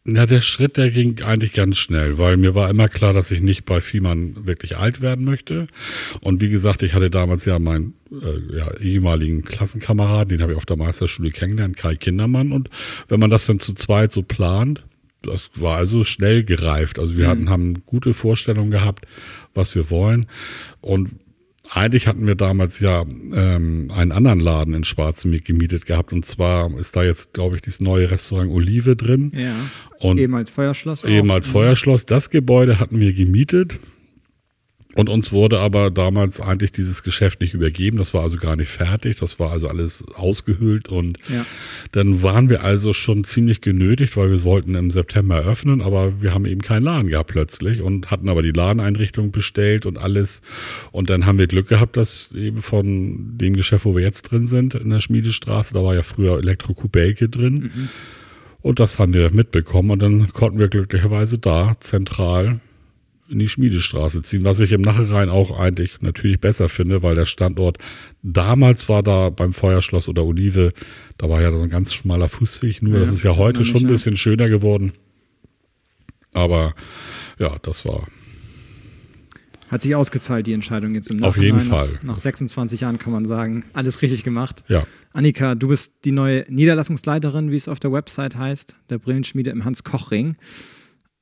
Ja, 0.10 0.26
der 0.26 0.40
Schritt, 0.40 0.78
der 0.78 0.90
ging 0.90 1.22
eigentlich 1.22 1.52
ganz 1.52 1.78
schnell, 1.78 2.18
weil 2.18 2.38
mir 2.38 2.56
war 2.56 2.70
immer 2.70 2.88
klar, 2.88 3.12
dass 3.12 3.30
ich 3.30 3.42
nicht 3.42 3.66
bei 3.66 3.82
Fiemann 3.82 4.46
wirklich 4.46 4.78
alt 4.78 5.02
werden 5.02 5.26
möchte. 5.26 5.68
Und 6.22 6.42
wie 6.42 6.48
gesagt, 6.48 6.82
ich 6.82 6.94
hatte 6.94 7.10
damals 7.10 7.44
ja 7.44 7.60
meinen 7.60 7.94
äh, 8.10 8.58
ja, 8.58 8.74
ehemaligen 8.78 9.44
Klassenkameraden, 9.44 10.30
den 10.30 10.42
habe 10.42 10.54
ich 10.54 10.58
auf 10.58 10.66
der 10.66 10.78
Meisterschule 10.78 11.32
kennengelernt, 11.32 11.76
Kai 11.76 11.98
Kindermann. 11.98 12.54
Und 12.54 12.70
wenn 13.10 13.20
man 13.20 13.30
das 13.30 13.48
dann 13.48 13.60
zu 13.60 13.74
zweit 13.74 14.14
so 14.14 14.24
plant, 14.24 14.82
das 15.24 15.52
war 15.56 15.76
also 15.76 16.06
schnell 16.06 16.46
gereift. 16.46 17.00
Also 17.00 17.18
wir 17.18 17.26
mhm. 17.26 17.30
hatten, 17.30 17.50
haben 17.50 17.86
gute 17.86 18.14
Vorstellungen 18.14 18.72
gehabt, 18.72 19.06
was 19.54 19.76
wir 19.76 19.90
wollen. 19.90 20.28
Und 20.80 21.12
eigentlich 21.70 22.08
hatten 22.08 22.28
wir 22.28 22.36
damals 22.36 22.80
ja 22.80 23.02
ähm, 23.02 23.92
einen 23.94 24.12
anderen 24.12 24.40
Laden 24.40 24.74
in 24.74 24.84
Schwarzenberg 24.84 25.46
gemietet 25.46 25.86
gehabt 25.86 26.14
und 26.14 26.26
zwar 26.26 26.78
ist 26.78 26.96
da 26.96 27.04
jetzt, 27.04 27.34
glaube 27.34 27.56
ich, 27.56 27.62
dieses 27.62 27.80
neue 27.80 28.10
Restaurant 28.12 28.52
Olive 28.52 28.96
drin. 28.96 29.32
Ja. 29.36 29.70
Und 30.00 30.20
ehemals 30.20 30.52
Feuerschloss. 30.52 31.04
Ehemals 31.04 31.48
auch. 31.48 31.54
Feuerschloss. 31.54 32.06
Das 32.06 32.30
Gebäude 32.30 32.80
hatten 32.80 33.00
wir 33.00 33.14
gemietet 33.14 33.80
und 34.98 35.10
uns 35.10 35.32
wurde 35.32 35.60
aber 35.60 35.92
damals 35.92 36.42
eigentlich 36.42 36.72
dieses 36.72 37.04
Geschäft 37.04 37.40
nicht 37.40 37.54
übergeben. 37.54 38.00
Das 38.00 38.16
war 38.16 38.24
also 38.24 38.38
gar 38.38 38.56
nicht 38.56 38.70
fertig. 38.70 39.20
Das 39.20 39.40
war 39.40 39.52
also 39.52 39.68
alles 39.68 40.04
ausgehöhlt. 40.16 40.90
Und 40.90 41.20
ja. 41.30 41.46
dann 41.92 42.24
waren 42.24 42.50
wir 42.50 42.64
also 42.64 42.94
schon 42.94 43.24
ziemlich 43.24 43.62
genötigt, 43.62 44.18
weil 44.18 44.32
wir 44.32 44.44
wollten 44.44 44.74
im 44.74 44.90
September 44.90 45.38
öffnen, 45.38 45.84
aber 45.84 46.20
wir 46.24 46.34
haben 46.34 46.46
eben 46.46 46.62
keinen 46.62 46.82
Laden 46.82 47.10
gehabt 47.10 47.30
plötzlich 47.30 47.82
und 47.82 48.10
hatten 48.10 48.28
aber 48.28 48.42
die 48.42 48.50
Ladeneinrichtung 48.50 49.32
bestellt 49.32 49.86
und 49.86 50.00
alles. 50.00 50.42
Und 50.92 51.12
dann 51.12 51.28
haben 51.28 51.38
wir 51.38 51.46
Glück 51.46 51.68
gehabt, 51.68 51.96
dass 51.96 52.32
eben 52.34 52.64
von 52.64 53.38
dem 53.38 53.56
Geschäft, 53.56 53.86
wo 53.86 53.96
wir 53.96 54.02
jetzt 54.02 54.24
drin 54.24 54.48
sind, 54.48 54.74
in 54.74 54.90
der 54.90 55.00
Schmiedestraße, 55.00 55.76
da 55.76 55.84
war 55.84 55.94
ja 55.94 56.02
früher 56.02 56.40
Elektro-Kubelke 56.40 57.30
drin. 57.30 57.54
Mhm. 57.54 57.90
Und 58.64 58.80
das 58.80 58.98
haben 58.98 59.14
wir 59.14 59.30
mitbekommen 59.30 59.92
und 59.92 60.02
dann 60.02 60.34
konnten 60.34 60.58
wir 60.58 60.70
glücklicherweise 60.70 61.38
da 61.38 61.76
zentral 61.82 62.62
in 63.30 63.40
die 63.40 63.48
Schmiedestraße 63.48 64.22
ziehen, 64.24 64.46
was 64.46 64.60
ich 64.60 64.72
im 64.72 64.82
Nachhinein 64.82 65.30
auch 65.30 65.58
eigentlich 65.58 66.02
natürlich 66.02 66.40
besser 66.40 66.70
finde, 66.70 67.04
weil 67.04 67.16
der 67.16 67.26
Standort 67.26 67.78
damals 68.24 68.88
war 68.90 69.04
da 69.04 69.30
beim 69.30 69.54
Feuerschloss 69.54 70.08
oder 70.08 70.24
Olive, 70.24 70.72
da 71.18 71.30
war 71.30 71.42
ja 71.42 71.52
so 71.52 71.62
ein 71.62 71.70
ganz 71.70 71.94
schmaler 71.94 72.30
Fußweg, 72.30 72.82
nur 72.82 72.96
ja, 72.96 73.00
das 73.02 73.14
ist 73.14 73.24
ja 73.24 73.36
heute 73.36 73.66
schon 73.66 73.82
ein 73.82 73.88
bisschen 73.88 74.18
schöner 74.18 74.50
geworden. 74.50 74.94
Aber 76.34 76.76
ja, 77.40 77.58
das 77.62 77.86
war. 77.86 78.08
Hat 79.70 79.82
sich 79.82 79.96
ausgezahlt, 79.96 80.48
die 80.48 80.54
Entscheidung 80.54 80.96
jetzt 80.96 81.10
im 81.10 81.18
Nachhinein. 81.18 81.52
Auf 81.52 81.58
jeden 81.58 81.70
Fall. 81.70 81.90
Nach, 81.96 82.14
nach 82.14 82.20
26 82.20 82.82
Jahren 82.82 83.00
kann 83.00 83.12
man 83.12 83.26
sagen, 83.26 83.66
alles 83.74 84.02
richtig 84.02 84.24
gemacht. 84.24 84.64
Ja. 84.70 84.88
Annika, 85.12 85.56
du 85.56 85.68
bist 85.68 85.94
die 86.06 86.12
neue 86.14 86.46
Niederlassungsleiterin, 86.48 87.52
wie 87.52 87.56
es 87.56 87.68
auf 87.68 87.80
der 87.80 87.92
Website 87.92 88.38
heißt, 88.38 88.76
der 88.90 89.00
Brillenschmiede 89.00 89.50
im 89.50 89.66
Hans-Koch-Ring 89.66 90.38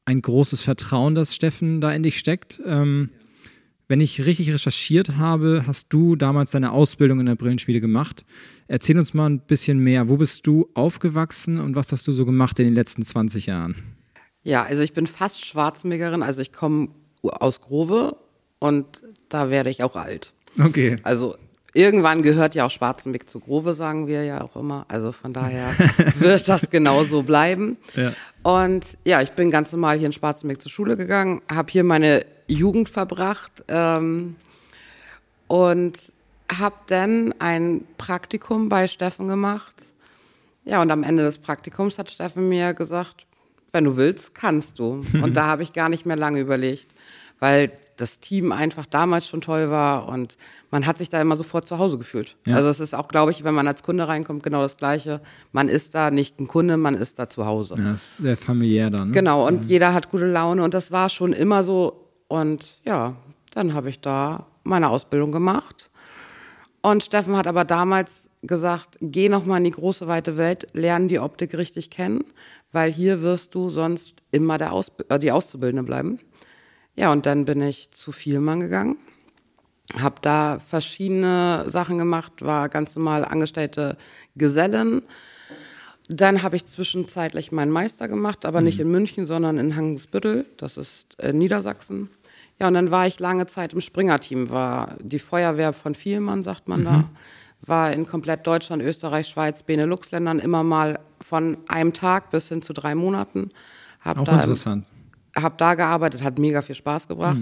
ein 0.05 0.21
großes 0.21 0.61
Vertrauen, 0.61 1.15
das 1.15 1.35
Steffen 1.35 1.81
da 1.81 1.91
in 1.91 2.03
dich 2.03 2.17
steckt. 2.17 2.61
Ähm, 2.65 3.09
wenn 3.87 4.01
ich 4.01 4.25
richtig 4.25 4.51
recherchiert 4.51 5.17
habe, 5.17 5.63
hast 5.67 5.87
du 5.89 6.15
damals 6.15 6.51
deine 6.51 6.71
Ausbildung 6.71 7.19
in 7.19 7.27
der 7.27 7.35
Brillenschmiede 7.35 7.81
gemacht. 7.81 8.25
Erzähl 8.67 8.97
uns 8.97 9.13
mal 9.13 9.29
ein 9.29 9.39
bisschen 9.39 9.79
mehr. 9.79 10.09
Wo 10.09 10.17
bist 10.17 10.47
du 10.47 10.69
aufgewachsen 10.73 11.59
und 11.59 11.75
was 11.75 11.91
hast 11.91 12.07
du 12.07 12.11
so 12.11 12.25
gemacht 12.25 12.59
in 12.59 12.65
den 12.65 12.73
letzten 12.73 13.03
20 13.03 13.45
Jahren? 13.45 13.75
Ja, 14.41 14.63
also 14.63 14.81
ich 14.81 14.93
bin 14.93 15.05
fast 15.05 15.45
Schwarzenbäckerin. 15.45 16.23
Also 16.23 16.41
ich 16.41 16.51
komme 16.51 16.89
aus 17.21 17.61
Grove 17.61 18.17
und 18.59 19.03
da 19.29 19.49
werde 19.49 19.69
ich 19.69 19.83
auch 19.83 19.95
alt. 19.95 20.33
Okay. 20.59 20.95
Also 21.03 21.35
irgendwann 21.75 22.23
gehört 22.23 22.55
ja 22.55 22.65
auch 22.65 22.71
Schwarzenbeck 22.71 23.29
zu 23.29 23.39
Grove, 23.39 23.73
sagen 23.73 24.07
wir 24.07 24.23
ja 24.23 24.41
auch 24.41 24.55
immer. 24.55 24.85
Also 24.87 25.11
von 25.11 25.33
daher 25.33 25.73
wird 26.19 26.47
das 26.47 26.69
genauso 26.69 27.23
bleiben. 27.23 27.77
Ja. 27.95 28.13
Und 28.43 28.97
ja, 29.05 29.21
ich 29.21 29.31
bin 29.31 29.51
ganz 29.51 29.71
normal 29.71 29.97
hier 29.97 30.07
in 30.07 30.13
Schwarzenbeck 30.13 30.61
zur 30.61 30.71
Schule 30.71 30.97
gegangen, 30.97 31.41
habe 31.51 31.71
hier 31.71 31.83
meine 31.83 32.25
Jugend 32.47 32.89
verbracht 32.89 33.63
ähm, 33.67 34.35
und 35.47 36.11
habe 36.57 36.75
dann 36.87 37.33
ein 37.39 37.85
Praktikum 37.97 38.69
bei 38.69 38.87
Steffen 38.87 39.27
gemacht. 39.27 39.75
Ja, 40.63 40.81
und 40.81 40.91
am 40.91 41.03
Ende 41.03 41.23
des 41.23 41.37
Praktikums 41.37 41.99
hat 41.99 42.09
Steffen 42.09 42.49
mir 42.49 42.73
gesagt, 42.73 43.25
wenn 43.71 43.83
du 43.83 43.97
willst, 43.97 44.33
kannst 44.33 44.79
du. 44.79 45.05
Und 45.13 45.35
da 45.35 45.45
habe 45.47 45.61
ich 45.61 45.73
gar 45.73 45.89
nicht 45.89 46.05
mehr 46.05 46.15
lange 46.15 46.39
überlegt, 46.39 46.95
weil 47.39 47.71
das 47.97 48.19
Team 48.19 48.51
einfach 48.51 48.85
damals 48.85 49.27
schon 49.27 49.41
toll 49.41 49.69
war 49.69 50.07
und 50.07 50.37
man 50.71 50.85
hat 50.85 50.97
sich 50.97 51.09
da 51.09 51.21
immer 51.21 51.35
sofort 51.35 51.67
zu 51.67 51.77
Hause 51.77 51.97
gefühlt. 51.97 52.35
Ja. 52.45 52.55
Also 52.55 52.69
es 52.69 52.79
ist 52.79 52.93
auch, 52.93 53.07
glaube 53.07 53.31
ich, 53.31 53.43
wenn 53.43 53.55
man 53.55 53.67
als 53.67 53.83
Kunde 53.83 54.07
reinkommt, 54.07 54.43
genau 54.43 54.61
das 54.61 54.77
Gleiche. 54.77 55.21
Man 55.51 55.69
ist 55.69 55.95
da 55.95 56.11
nicht 56.11 56.39
ein 56.39 56.47
Kunde, 56.47 56.77
man 56.77 56.95
ist 56.95 57.19
da 57.19 57.29
zu 57.29 57.45
Hause. 57.45 57.75
Ja, 57.77 57.91
das 57.91 58.03
ist 58.03 58.17
sehr 58.17 58.37
familiär 58.37 58.89
dann. 58.89 59.07
Ne? 59.07 59.13
Genau, 59.13 59.47
und 59.47 59.65
jeder 59.65 59.93
hat 59.93 60.11
gute 60.11 60.27
Laune 60.27 60.63
und 60.63 60.73
das 60.73 60.91
war 60.91 61.09
schon 61.09 61.33
immer 61.33 61.63
so. 61.63 62.09
Und 62.27 62.79
ja, 62.83 63.15
dann 63.53 63.73
habe 63.73 63.89
ich 63.89 64.01
da 64.01 64.47
meine 64.63 64.89
Ausbildung 64.89 65.31
gemacht. 65.31 65.89
Und 66.81 67.03
Steffen 67.03 67.35
hat 67.35 67.47
aber 67.47 67.65
damals 67.65 68.29
gesagt, 68.43 68.97
geh 69.01 69.27
noch 69.29 69.45
mal 69.45 69.57
in 69.57 69.63
die 69.63 69.71
große 69.71 70.07
weite 70.07 70.37
Welt, 70.37 70.67
lern 70.73 71.07
die 71.07 71.19
Optik 71.19 71.57
richtig 71.57 71.89
kennen, 71.89 72.23
weil 72.71 72.91
hier 72.91 73.23
wirst 73.23 73.55
du 73.55 73.69
sonst 73.69 74.21
immer 74.31 74.59
der 74.59 74.71
Ausb 74.71 75.03
äh, 75.09 75.17
die 75.17 75.31
Auszubildende 75.31 75.83
bleiben. 75.83 76.19
Ja, 76.95 77.11
und 77.11 77.25
dann 77.25 77.45
bin 77.45 77.61
ich 77.61 77.91
zu 77.91 78.11
Vielmann 78.11 78.61
gegangen, 78.61 78.97
habe 79.99 80.15
da 80.21 80.59
verschiedene 80.59 81.65
Sachen 81.67 81.97
gemacht, 81.97 82.33
war 82.41 82.69
ganz 82.69 82.95
normal 82.95 83.25
angestellte 83.25 83.97
Gesellen. 84.35 85.01
Dann 86.07 86.43
habe 86.43 86.55
ich 86.55 86.65
zwischenzeitlich 86.65 87.51
meinen 87.51 87.71
Meister 87.71 88.07
gemacht, 88.07 88.45
aber 88.45 88.61
nicht 88.61 88.79
in 88.79 88.89
München, 88.89 89.25
sondern 89.25 89.57
in 89.57 89.75
Hangensbüttel, 89.75 90.45
das 90.57 90.77
ist 90.77 91.19
äh, 91.19 91.33
Niedersachsen. 91.33 92.09
Ja, 92.59 92.67
und 92.67 92.75
dann 92.75 92.91
war 92.91 93.07
ich 93.07 93.19
lange 93.19 93.47
Zeit 93.47 93.73
im 93.73 93.81
Springerteam, 93.81 94.49
war 94.49 94.95
die 95.01 95.19
Feuerwehr 95.19 95.73
von 95.73 95.93
Vielmann, 95.93 96.41
sagt 96.41 96.67
man 96.69 96.85
da, 96.85 97.09
war 97.61 97.91
in 97.91 98.07
komplett 98.07 98.47
Deutschland, 98.47 98.81
Österreich, 98.81 99.27
Schweiz, 99.27 99.63
Benelux-Ländern 99.63 100.39
immer 100.39 100.63
mal 100.63 100.99
von 101.19 101.57
einem 101.67 101.91
Tag 101.91 102.31
bis 102.31 102.47
hin 102.49 102.61
zu 102.61 102.71
drei 102.71 102.95
Monaten. 102.95 103.51
Hab 103.99 104.19
Auch 104.19 104.23
da 104.23 104.39
interessant. 104.39 104.85
Habe 105.37 105.55
da 105.57 105.75
gearbeitet, 105.75 106.23
hat 106.23 106.39
mega 106.39 106.61
viel 106.61 106.75
Spaß 106.75 107.07
gebracht. 107.07 107.37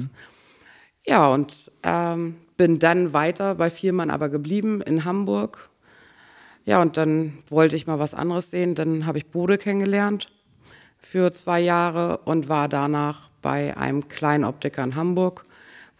Ja, 1.05 1.27
und 1.27 1.71
ähm, 1.83 2.35
bin 2.57 2.79
dann 2.79 3.13
weiter 3.13 3.55
bei 3.55 3.69
Vielmann 3.69 4.09
aber 4.09 4.29
geblieben 4.29 4.81
in 4.81 5.05
Hamburg. 5.05 5.69
Ja, 6.65 6.81
und 6.81 6.95
dann 6.97 7.37
wollte 7.49 7.75
ich 7.75 7.87
mal 7.87 7.99
was 7.99 8.13
anderes 8.13 8.51
sehen. 8.51 8.73
Dann 8.75 9.05
habe 9.05 9.17
ich 9.17 9.27
Bode 9.27 9.57
kennengelernt 9.57 10.31
für 10.97 11.33
zwei 11.33 11.59
Jahre 11.59 12.19
und 12.19 12.47
war 12.47 12.69
danach 12.69 13.29
bei 13.41 13.75
einem 13.75 14.07
kleinen 14.07 14.45
Optiker 14.45 14.83
in 14.83 14.95
Hamburg, 14.95 15.45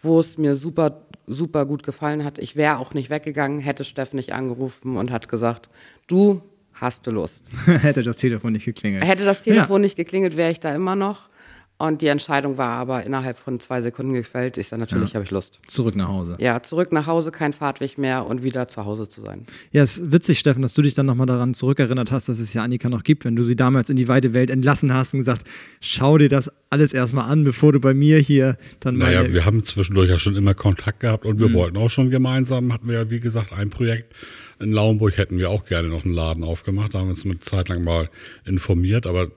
wo 0.02 0.18
es 0.18 0.38
mir 0.38 0.56
super, 0.56 1.02
super 1.26 1.66
gut 1.66 1.82
gefallen 1.82 2.24
hat. 2.24 2.38
Ich 2.38 2.56
wäre 2.56 2.78
auch 2.78 2.94
nicht 2.94 3.10
weggegangen, 3.10 3.58
hätte 3.58 3.84
Steff 3.84 4.14
nicht 4.14 4.32
angerufen 4.32 4.96
und 4.96 5.10
hat 5.10 5.28
gesagt, 5.28 5.68
du 6.06 6.40
hast 6.72 7.06
du 7.06 7.10
Lust. 7.10 7.50
Hätte 7.66 8.02
das 8.02 8.16
Telefon 8.16 8.52
nicht 8.52 8.64
geklingelt. 8.64 9.04
Hätte 9.04 9.24
das 9.24 9.42
Telefon 9.42 9.82
nicht 9.82 9.96
geklingelt, 9.96 10.36
wäre 10.36 10.50
ich 10.50 10.58
da 10.58 10.74
immer 10.74 10.96
noch. 10.96 11.28
Und 11.76 12.02
die 12.02 12.06
Entscheidung 12.06 12.56
war 12.56 12.70
aber 12.70 13.02
innerhalb 13.02 13.36
von 13.36 13.58
zwei 13.58 13.82
Sekunden 13.82 14.12
gefällt. 14.14 14.58
Ich 14.58 14.68
sage, 14.68 14.78
natürlich 14.78 15.14
habe 15.16 15.24
ich 15.24 15.32
Lust. 15.32 15.60
Zurück 15.66 15.96
nach 15.96 16.06
Hause. 16.06 16.36
Ja, 16.38 16.62
zurück 16.62 16.92
nach 16.92 17.08
Hause, 17.08 17.32
kein 17.32 17.52
Fahrtweg 17.52 17.98
mehr 17.98 18.26
und 18.26 18.44
wieder 18.44 18.68
zu 18.68 18.84
Hause 18.84 19.08
zu 19.08 19.20
sein. 19.22 19.44
Ja, 19.72 19.82
es 19.82 19.98
ist 19.98 20.12
witzig, 20.12 20.38
Steffen, 20.38 20.62
dass 20.62 20.74
du 20.74 20.82
dich 20.82 20.94
dann 20.94 21.06
nochmal 21.06 21.26
daran 21.26 21.52
zurückerinnert 21.52 22.12
hast, 22.12 22.28
dass 22.28 22.38
es 22.38 22.54
ja 22.54 22.62
Annika 22.62 22.88
noch 22.88 23.02
gibt, 23.02 23.24
wenn 23.24 23.34
du 23.34 23.42
sie 23.42 23.56
damals 23.56 23.90
in 23.90 23.96
die 23.96 24.06
weite 24.06 24.34
Welt 24.34 24.50
entlassen 24.50 24.94
hast 24.94 25.14
und 25.14 25.20
gesagt, 25.20 25.42
schau 25.80 26.16
dir 26.16 26.28
das 26.28 26.48
alles 26.70 26.94
erstmal 26.94 27.28
an, 27.28 27.42
bevor 27.42 27.72
du 27.72 27.80
bei 27.80 27.92
mir 27.92 28.18
hier 28.18 28.56
dann 28.78 28.96
Naja, 28.96 29.32
wir 29.32 29.44
haben 29.44 29.64
zwischendurch 29.64 30.08
ja 30.08 30.18
schon 30.18 30.36
immer 30.36 30.54
Kontakt 30.54 31.00
gehabt 31.00 31.24
und 31.26 31.40
wir 31.40 31.52
wollten 31.52 31.76
auch 31.76 31.90
schon 31.90 32.08
gemeinsam, 32.08 32.72
hatten 32.72 32.86
wir 32.86 32.94
ja 32.94 33.10
wie 33.10 33.20
gesagt 33.20 33.52
ein 33.52 33.70
Projekt. 33.70 34.14
In 34.60 34.70
Lauenburg 34.72 35.16
hätten 35.16 35.38
wir 35.38 35.50
auch 35.50 35.66
gerne 35.66 35.88
noch 35.88 36.04
einen 36.04 36.14
Laden 36.14 36.44
aufgemacht, 36.44 36.94
da 36.94 37.00
haben 37.00 37.06
wir 37.06 37.10
uns 37.10 37.24
eine 37.24 37.40
Zeit 37.40 37.68
lang 37.68 37.82
mal 37.82 38.08
informiert, 38.44 39.06
aber 39.06 39.32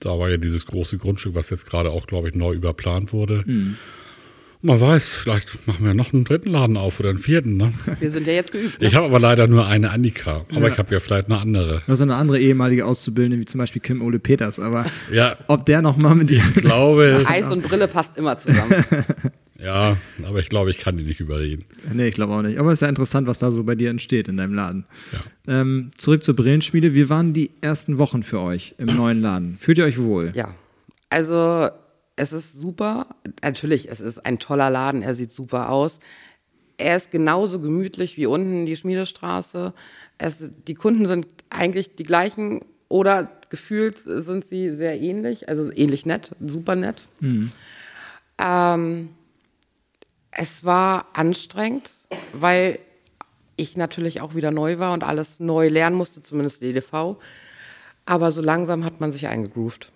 da 0.00 0.18
war 0.18 0.28
ja 0.30 0.36
dieses 0.36 0.66
große 0.66 0.98
Grundstück, 0.98 1.34
was 1.34 1.50
jetzt 1.50 1.66
gerade 1.66 1.90
auch, 1.90 2.06
glaube 2.06 2.28
ich, 2.28 2.34
neu 2.34 2.52
überplant 2.54 3.12
wurde. 3.12 3.44
Man 4.62 4.78
weiß, 4.78 5.14
vielleicht 5.14 5.66
machen 5.66 5.86
wir 5.86 5.94
noch 5.94 6.12
einen 6.12 6.24
dritten 6.24 6.50
Laden 6.50 6.76
auf 6.76 7.00
oder 7.00 7.08
einen 7.08 7.18
vierten. 7.18 7.56
Ne? 7.56 7.72
Wir 7.98 8.10
sind 8.10 8.26
ja 8.26 8.34
jetzt 8.34 8.52
geübt. 8.52 8.78
Ne? 8.82 8.88
Ich 8.88 8.94
habe 8.94 9.06
aber 9.06 9.18
leider 9.18 9.46
nur 9.46 9.66
eine 9.66 9.90
Annika, 9.90 10.44
aber 10.50 10.66
Ja. 10.66 10.68
ich 10.72 10.78
habe 10.78 10.92
ja 10.92 11.00
vielleicht 11.00 11.26
eine 11.30 11.38
andere. 11.38 11.80
Du 11.86 11.92
hast 11.92 12.02
eine 12.02 12.14
andere 12.16 12.38
ehemalige 12.38 12.84
Auszubildende, 12.84 13.38
wie 13.40 13.46
zum 13.46 13.58
Beispiel 13.58 13.80
Kim 13.80 14.02
Ole 14.02 14.18
Peters, 14.18 14.60
aber 14.60 14.84
Ja, 15.10 15.38
ob 15.46 15.64
der 15.64 15.80
nochmal 15.80 16.14
mit 16.14 16.28
dir. 16.28 16.42
ich 16.54 16.60
glaube, 16.60 17.24
Eis 17.26 17.50
und 17.50 17.62
Brille 17.62 17.88
passt 17.88 18.18
immer 18.18 18.36
zusammen. 18.36 18.84
ja, 19.62 19.96
aber 20.24 20.38
ich 20.38 20.48
glaube, 20.48 20.70
ich 20.70 20.78
kann 20.78 20.96
die 20.96 21.04
nicht 21.04 21.20
überreden. 21.20 21.64
Nee, 21.92 22.08
ich 22.08 22.14
glaube 22.14 22.32
auch 22.32 22.42
nicht. 22.42 22.58
Aber 22.58 22.70
es 22.70 22.78
ist 22.78 22.82
ja 22.82 22.88
interessant, 22.88 23.26
was 23.26 23.38
da 23.38 23.50
so 23.50 23.64
bei 23.64 23.74
dir 23.74 23.90
entsteht 23.90 24.28
in 24.28 24.36
deinem 24.36 24.54
Laden. 24.54 24.86
Ja. 25.12 25.60
Ähm, 25.60 25.90
zurück 25.96 26.22
zur 26.22 26.34
Brillenschmiede. 26.36 26.94
Wie 26.94 27.08
waren 27.08 27.32
die 27.32 27.50
ersten 27.60 27.98
Wochen 27.98 28.22
für 28.22 28.40
euch 28.40 28.74
im 28.78 28.86
neuen 28.96 29.20
Laden? 29.20 29.56
Fühlt 29.58 29.78
ihr 29.78 29.84
euch 29.84 30.00
wohl? 30.00 30.32
ja, 30.34 30.54
also 31.10 31.68
es 32.16 32.32
ist 32.32 32.52
super. 32.52 33.06
Natürlich, 33.42 33.90
es 33.90 34.00
ist 34.00 34.24
ein 34.24 34.38
toller 34.38 34.70
Laden, 34.70 35.02
er 35.02 35.14
sieht 35.14 35.32
super 35.32 35.70
aus. 35.70 36.00
Er 36.76 36.96
ist 36.96 37.10
genauso 37.10 37.60
gemütlich 37.60 38.16
wie 38.16 38.26
unten 38.26 38.64
die 38.64 38.76
Schmiedestraße. 38.76 39.74
Es, 40.18 40.52
die 40.66 40.74
Kunden 40.74 41.06
sind 41.06 41.26
eigentlich 41.50 41.96
die 41.96 42.04
gleichen 42.04 42.60
oder 42.88 43.30
gefühlt 43.50 43.98
sind 43.98 44.44
sie 44.44 44.70
sehr 44.70 45.00
ähnlich, 45.00 45.48
also 45.48 45.70
ähnlich 45.74 46.06
nett, 46.06 46.30
super 46.40 46.76
nett. 46.76 47.04
Ähm, 48.38 49.10
es 50.32 50.64
war 50.64 51.06
anstrengend, 51.14 51.90
weil 52.32 52.78
ich 53.56 53.76
natürlich 53.76 54.20
auch 54.20 54.34
wieder 54.34 54.50
neu 54.50 54.78
war 54.78 54.92
und 54.92 55.04
alles 55.04 55.40
neu 55.40 55.68
lernen 55.68 55.96
musste, 55.96 56.22
zumindest 56.22 56.62
die 56.62 56.66
EDV. 56.66 57.16
Aber 58.06 58.32
so 58.32 58.40
langsam 58.42 58.84
hat 58.84 59.00
man 59.00 59.12
sich 59.12 59.28
eingegroovt. 59.28 59.92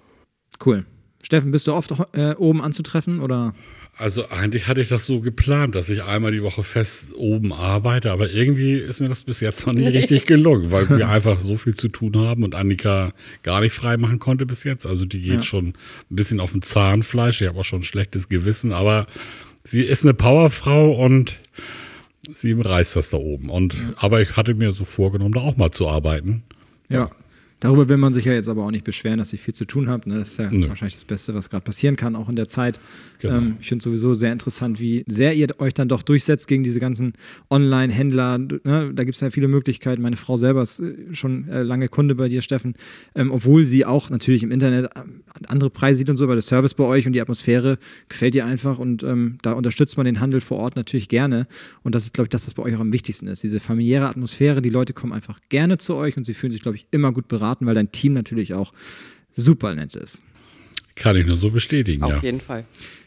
Cool. 0.64 0.84
Steffen, 1.22 1.50
bist 1.52 1.66
du 1.66 1.72
oft 1.72 1.92
äh, 2.12 2.34
oben 2.34 2.60
anzutreffen 2.60 3.20
oder? 3.20 3.54
Also 3.96 4.28
eigentlich 4.28 4.66
hatte 4.66 4.80
ich 4.80 4.88
das 4.88 5.06
so 5.06 5.20
geplant, 5.20 5.76
dass 5.76 5.88
ich 5.88 6.02
einmal 6.02 6.32
die 6.32 6.42
Woche 6.42 6.64
fest 6.64 7.04
oben 7.16 7.52
arbeite, 7.52 8.10
aber 8.10 8.28
irgendwie 8.28 8.74
ist 8.74 8.98
mir 9.00 9.08
das 9.08 9.22
bis 9.22 9.38
jetzt 9.38 9.66
noch 9.66 9.72
nicht 9.72 9.92
richtig 9.92 10.26
gelungen, 10.26 10.72
weil 10.72 10.88
wir 10.90 11.08
einfach 11.08 11.40
so 11.40 11.56
viel 11.56 11.74
zu 11.76 11.88
tun 11.88 12.16
haben 12.18 12.42
und 12.42 12.56
Annika 12.56 13.12
gar 13.44 13.60
nicht 13.60 13.72
frei 13.72 13.96
machen 13.96 14.18
konnte 14.18 14.46
bis 14.46 14.64
jetzt. 14.64 14.84
Also 14.84 15.04
die 15.06 15.20
geht 15.20 15.32
Ja. 15.34 15.42
schon 15.42 15.68
ein 15.68 15.74
bisschen 16.16 16.40
auf 16.40 16.50
dem 16.52 16.62
Zahnfleisch. 16.62 17.40
Ich 17.40 17.48
habe 17.48 17.60
auch 17.60 17.64
schon 17.64 17.80
ein 17.80 17.84
schlechtes 17.84 18.28
Gewissen, 18.28 18.72
aber 18.72 19.06
sie 19.64 19.82
ist 19.82 20.04
eine 20.04 20.14
Powerfrau 20.14 20.92
und 20.92 21.38
sie 22.34 22.52
reißt 22.52 22.96
das 22.96 23.10
da 23.10 23.16
oben. 23.16 23.50
Und 23.50 23.74
aber 23.96 24.22
ich 24.22 24.36
hatte 24.36 24.54
mir 24.54 24.72
so 24.72 24.84
vorgenommen, 24.84 25.32
da 25.32 25.40
auch 25.40 25.56
mal 25.56 25.70
zu 25.70 25.88
arbeiten. 25.88 26.42
Ja. 26.88 27.10
Darüber 27.64 27.88
will 27.88 27.96
man 27.96 28.12
sich 28.12 28.26
ja 28.26 28.34
jetzt 28.34 28.50
aber 28.50 28.62
auch 28.62 28.70
nicht 28.70 28.84
beschweren, 28.84 29.16
dass 29.16 29.32
ihr 29.32 29.38
viel 29.38 29.54
zu 29.54 29.64
tun 29.64 29.88
habt. 29.88 30.06
Ne? 30.06 30.18
Das 30.18 30.32
ist 30.32 30.36
ja 30.36 30.50
Nö. 30.50 30.68
wahrscheinlich 30.68 30.96
das 30.96 31.06
Beste, 31.06 31.32
was 31.32 31.48
gerade 31.48 31.64
passieren 31.64 31.96
kann, 31.96 32.14
auch 32.14 32.28
in 32.28 32.36
der 32.36 32.46
Zeit. 32.46 32.78
Genau. 33.20 33.38
Ähm, 33.38 33.56
ich 33.58 33.68
finde 33.68 33.82
sowieso 33.82 34.12
sehr 34.12 34.32
interessant, 34.32 34.80
wie 34.80 35.02
sehr 35.06 35.32
ihr 35.32 35.48
euch 35.58 35.72
dann 35.72 35.88
doch 35.88 36.02
durchsetzt 36.02 36.46
gegen 36.46 36.62
diese 36.62 36.78
ganzen 36.78 37.14
Online-Händler. 37.48 38.36
Ne? 38.36 38.92
Da 38.94 39.04
gibt 39.04 39.14
es 39.14 39.22
ja 39.22 39.30
viele 39.30 39.48
Möglichkeiten. 39.48 40.02
Meine 40.02 40.16
Frau 40.16 40.36
selber 40.36 40.60
ist 40.60 40.80
äh, 40.80 41.14
schon 41.14 41.48
äh, 41.48 41.62
lange 41.62 41.88
Kunde 41.88 42.14
bei 42.14 42.28
dir, 42.28 42.42
Steffen. 42.42 42.74
Ähm, 43.14 43.30
obwohl 43.30 43.64
sie 43.64 43.86
auch 43.86 44.10
natürlich 44.10 44.42
im 44.42 44.50
Internet 44.50 44.90
ähm, 44.94 45.22
andere 45.46 45.70
Preise 45.70 46.00
sieht 46.00 46.10
und 46.10 46.18
so, 46.18 46.24
aber 46.24 46.34
der 46.34 46.42
Service 46.42 46.74
bei 46.74 46.84
euch 46.84 47.06
und 47.06 47.14
die 47.14 47.22
Atmosphäre 47.22 47.78
gefällt 48.10 48.34
ihr 48.34 48.44
einfach 48.44 48.78
und 48.78 49.02
ähm, 49.04 49.38
da 49.40 49.52
unterstützt 49.52 49.96
man 49.96 50.04
den 50.04 50.20
Handel 50.20 50.42
vor 50.42 50.58
Ort 50.58 50.76
natürlich 50.76 51.08
gerne. 51.08 51.46
Und 51.82 51.94
das 51.94 52.04
ist, 52.04 52.12
glaube 52.12 52.26
ich, 52.26 52.30
das, 52.30 52.46
was 52.46 52.52
bei 52.52 52.62
euch 52.62 52.76
auch 52.76 52.80
am 52.80 52.92
wichtigsten 52.92 53.26
ist. 53.26 53.42
Diese 53.42 53.58
familiäre 53.58 54.06
Atmosphäre, 54.06 54.60
die 54.60 54.68
Leute 54.68 54.92
kommen 54.92 55.14
einfach 55.14 55.38
gerne 55.48 55.78
zu 55.78 55.94
euch 55.94 56.18
und 56.18 56.24
sie 56.24 56.34
fühlen 56.34 56.52
sich, 56.52 56.60
glaube 56.60 56.76
ich, 56.76 56.86
immer 56.90 57.10
gut 57.10 57.26
beraten, 57.26 57.53
weil 57.60 57.74
dein 57.74 57.92
Team 57.92 58.12
natürlich 58.12 58.54
auch 58.54 58.72
super 59.30 59.74
nett 59.74 59.96
ist. 59.96 60.22
Kann 60.94 61.16
ich 61.16 61.26
nur 61.26 61.36
so 61.36 61.50
bestätigen, 61.50 62.02
Auf 62.02 62.12
ja. 62.12 62.22
jeden 62.22 62.40
Fall. 62.40 62.64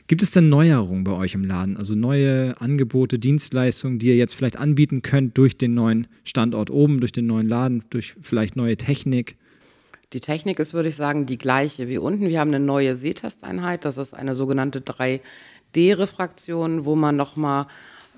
Gibt 0.07 0.23
es 0.23 0.31
denn 0.31 0.49
Neuerungen 0.49 1.03
bei 1.03 1.11
euch 1.11 1.33
im 1.33 1.43
Laden? 1.43 1.75
Also 1.75 1.93
neue 1.93 2.55
Angebote, 2.61 3.19
Dienstleistungen, 3.19 3.99
die 3.99 4.07
ihr 4.07 4.15
jetzt 4.15 4.35
vielleicht 4.35 4.57
anbieten 4.57 5.01
könnt 5.01 5.37
durch 5.37 5.57
den 5.57 5.73
neuen 5.73 6.07
Standort 6.23 6.69
oben, 6.69 7.01
durch 7.01 7.11
den 7.11 7.27
neuen 7.27 7.47
Laden, 7.47 7.83
durch 7.89 8.15
vielleicht 8.21 8.55
neue 8.55 8.77
Technik? 8.77 9.35
Die 10.13 10.21
Technik 10.21 10.59
ist, 10.59 10.73
würde 10.73 10.87
ich 10.87 10.95
sagen, 10.95 11.25
die 11.25 11.37
gleiche 11.37 11.89
wie 11.89 11.97
unten. 11.97 12.29
Wir 12.29 12.39
haben 12.39 12.53
eine 12.53 12.63
neue 12.63 12.95
Sehtesteinheit. 12.95 13.83
Das 13.83 13.97
ist 13.97 14.13
eine 14.13 14.35
sogenannte 14.35 14.79
3D-Refraktion, 14.79 16.85
wo 16.85 16.95
man 16.95 17.17
nochmal 17.17 17.67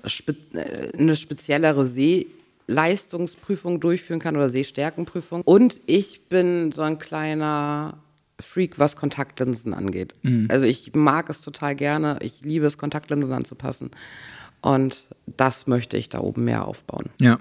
spe 0.06 0.36
äh, 0.52 0.96
eine 0.96 1.16
speziellere 1.16 1.84
Sehleistungsprüfung 2.70 3.80
durchführen 3.80 4.20
kann 4.20 4.36
oder 4.36 4.48
Sehstärkenprüfung. 4.48 5.42
Und 5.42 5.80
ich 5.86 6.28
bin 6.28 6.70
so 6.70 6.82
ein 6.82 6.98
kleiner 6.98 7.98
Freak, 8.38 8.78
was 8.78 8.96
Kontaktlinsen 8.96 9.74
angeht. 9.74 10.14
Mhm. 10.22 10.48
Also 10.50 10.66
ich 10.66 10.94
mag 10.94 11.28
es 11.28 11.40
total 11.40 11.74
gerne. 11.74 12.18
Ich 12.22 12.42
liebe 12.42 12.66
es, 12.66 12.78
Kontaktlinsen 12.78 13.32
anzupassen. 13.32 13.90
Und 14.62 15.06
das 15.26 15.66
möchte 15.66 15.96
ich 15.96 16.08
da 16.10 16.20
oben 16.20 16.44
mehr 16.44 16.66
aufbauen. 16.66 17.10
Ja. 17.20 17.40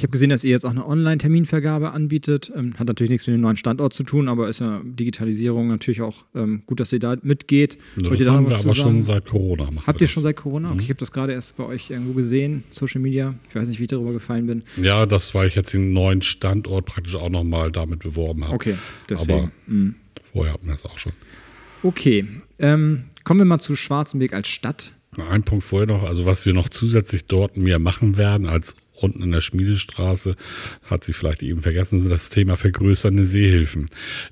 Ich 0.00 0.04
habe 0.04 0.12
gesehen, 0.12 0.30
dass 0.30 0.44
ihr 0.44 0.50
jetzt 0.50 0.64
auch 0.64 0.70
eine 0.70 0.86
Online-Terminvergabe 0.86 1.90
anbietet. 1.90 2.50
Ähm, 2.56 2.72
hat 2.78 2.88
natürlich 2.88 3.10
nichts 3.10 3.26
mit 3.26 3.34
dem 3.34 3.42
neuen 3.42 3.58
Standort 3.58 3.92
zu 3.92 4.02
tun, 4.02 4.30
aber 4.30 4.48
ist 4.48 4.60
ja 4.60 4.80
Digitalisierung 4.82 5.68
natürlich 5.68 6.00
auch 6.00 6.24
ähm, 6.34 6.62
gut, 6.64 6.80
dass 6.80 6.90
ihr 6.94 7.00
da 7.00 7.16
mitgeht. 7.20 7.76
Das 7.96 8.08
Wollt 8.08 8.18
ihr 8.18 8.24
da 8.24 8.32
haben 8.32 8.48
wir 8.48 8.56
aber 8.56 8.74
schon 8.74 9.02
seit 9.02 9.26
Corona. 9.26 9.68
Habt 9.86 10.00
ihr 10.00 10.08
schon 10.08 10.22
seit 10.22 10.36
Corona? 10.36 10.68
Okay, 10.68 10.76
mhm. 10.76 10.80
ich 10.80 10.88
habe 10.88 10.98
das 11.00 11.12
gerade 11.12 11.34
erst 11.34 11.54
bei 11.58 11.64
euch 11.64 11.90
irgendwo 11.90 12.14
gesehen, 12.14 12.64
Social 12.70 13.02
Media. 13.02 13.34
Ich 13.50 13.54
weiß 13.54 13.68
nicht, 13.68 13.78
wie 13.78 13.82
ich 13.82 13.88
darüber 13.90 14.14
gefallen 14.14 14.46
bin. 14.46 14.62
Ja, 14.80 15.04
das, 15.04 15.34
weil 15.34 15.48
ich 15.48 15.54
jetzt 15.54 15.74
den 15.74 15.92
neuen 15.92 16.22
Standort 16.22 16.86
praktisch 16.86 17.14
auch 17.16 17.28
nochmal 17.28 17.70
damit 17.70 17.98
beworben 17.98 18.44
habe. 18.44 18.54
Okay, 18.54 18.78
deswegen. 19.10 19.38
Aber 19.38 19.50
mh. 19.66 19.92
vorher 20.32 20.54
hatten 20.54 20.66
wir 20.66 20.76
es 20.76 20.86
auch 20.86 20.98
schon. 20.98 21.12
Okay, 21.82 22.26
ähm, 22.58 23.04
kommen 23.24 23.40
wir 23.40 23.44
mal 23.44 23.58
zu 23.58 23.76
Schwarzenberg 23.76 24.32
als 24.32 24.48
Stadt. 24.48 24.94
Ein 25.18 25.42
Punkt 25.42 25.62
vorher 25.62 25.88
noch, 25.88 26.04
also 26.04 26.24
was 26.24 26.46
wir 26.46 26.54
noch 26.54 26.70
zusätzlich 26.70 27.26
dort 27.26 27.58
mehr 27.58 27.78
machen 27.78 28.16
werden 28.16 28.46
als 28.46 28.76
unten 29.02 29.22
in 29.22 29.32
der 29.32 29.40
Schmiedestraße, 29.40 30.36
hat 30.84 31.04
sie 31.04 31.12
vielleicht 31.12 31.42
eben 31.42 31.62
vergessen, 31.62 32.08
das 32.08 32.30
Thema 32.30 32.56
vergrößernde 32.56 33.26
Sehhilfen. 33.26 33.86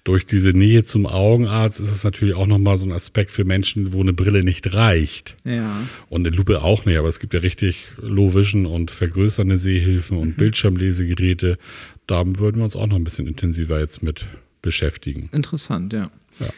Durch 0.05 0.27
diese 0.27 0.51
Nähe 0.51 0.85
zum 0.85 1.07
Augenarzt 1.07 1.81
ist 1.81 1.91
es 1.91 2.05
natürlich 2.05 2.35
auch 2.35 2.47
nochmal 2.47 2.77
so 2.77 2.87
ein 2.87 2.93
Aspekt 2.93 3.33
für 3.33 3.45
Menschen, 3.45 3.93
wo 3.93 4.01
eine 4.01 4.13
Brille 4.13 4.43
nicht 4.45 4.73
reicht. 4.75 5.37
Ja. 5.45 5.83
Und 6.09 6.27
eine 6.27 6.37
Lupe 6.37 6.63
auch 6.63 6.85
nicht, 6.85 6.99
aber 6.99 7.09
es 7.09 7.21
gibt 7.21 7.35
ja 7.35 7.41
richtig 7.41 7.93
Low 8.01 8.35
Vision 8.35 8.67
und 8.67 8.91
vergrößernde 8.91 9.59
Sehhilfen 9.59 10.17
und 10.17 10.29
mhm. 10.29 10.35
Bildschirmlesegeräte. 10.35 11.59
Da 12.07 12.25
würden 12.27 12.59
wir 12.59 12.65
uns 12.65 12.77
auch 12.77 12.87
noch 12.87 12.97
ein 12.97 13.05
bisschen 13.05 13.27
intensiver 13.27 13.79
jetzt 13.81 14.03
mit 14.03 14.27
beschäftigen. 14.63 15.29
Interessant, 15.33 15.93
ja. 15.93 16.11
ja. 16.41 16.49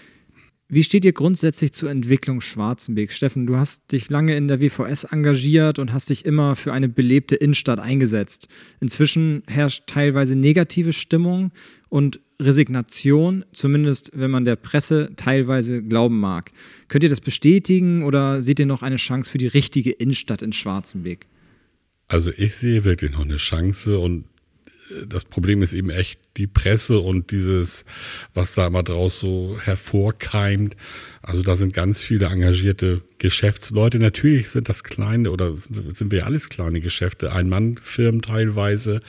Wie 0.72 0.84
steht 0.84 1.04
ihr 1.04 1.12
grundsätzlich 1.12 1.72
zur 1.72 1.90
Entwicklung 1.90 2.40
Schwarzenberg? 2.40 3.10
Steffen, 3.10 3.44
du 3.44 3.56
hast 3.56 3.90
dich 3.90 4.08
lange 4.08 4.36
in 4.36 4.46
der 4.46 4.62
WVS 4.62 5.02
engagiert 5.02 5.80
und 5.80 5.92
hast 5.92 6.10
dich 6.10 6.24
immer 6.24 6.54
für 6.54 6.72
eine 6.72 6.88
belebte 6.88 7.34
Innenstadt 7.34 7.80
eingesetzt. 7.80 8.46
Inzwischen 8.78 9.42
herrscht 9.48 9.88
teilweise 9.88 10.36
negative 10.36 10.92
Stimmung 10.92 11.50
und 11.88 12.20
Resignation, 12.40 13.44
zumindest 13.50 14.12
wenn 14.14 14.30
man 14.30 14.44
der 14.44 14.54
Presse 14.54 15.10
teilweise 15.16 15.82
glauben 15.82 16.20
mag. 16.20 16.52
Könnt 16.86 17.02
ihr 17.02 17.10
das 17.10 17.20
bestätigen 17.20 18.04
oder 18.04 18.40
seht 18.40 18.60
ihr 18.60 18.66
noch 18.66 18.82
eine 18.82 18.96
Chance 18.96 19.32
für 19.32 19.38
die 19.38 19.48
richtige 19.48 19.90
Innenstadt 19.90 20.40
in 20.40 20.52
Schwarzenberg? 20.52 21.26
Also 22.06 22.30
ich 22.36 22.54
sehe 22.54 22.84
wirklich 22.84 23.10
noch 23.10 23.24
eine 23.24 23.38
Chance 23.38 23.98
und 23.98 24.24
das 25.06 25.24
Problem 25.24 25.62
ist 25.62 25.72
eben 25.72 25.90
echt 25.90 26.20
die 26.36 26.46
Presse 26.46 26.98
und 26.98 27.30
dieses, 27.30 27.84
was 28.34 28.54
da 28.54 28.66
immer 28.66 28.82
draus 28.82 29.18
so 29.18 29.58
hervorkeimt. 29.62 30.76
Also 31.22 31.42
da 31.42 31.56
sind 31.56 31.74
ganz 31.74 32.00
viele 32.00 32.26
engagierte 32.26 33.02
Geschäftsleute. 33.18 33.98
Natürlich 33.98 34.50
sind 34.50 34.68
das 34.68 34.84
kleine 34.84 35.30
oder 35.30 35.56
sind 35.56 36.10
wir 36.10 36.26
alles 36.26 36.48
kleine 36.48 36.80
Geschäfte, 36.80 37.32
Ein-Mann-Firmen 37.32 38.22
teilweise. 38.22 39.00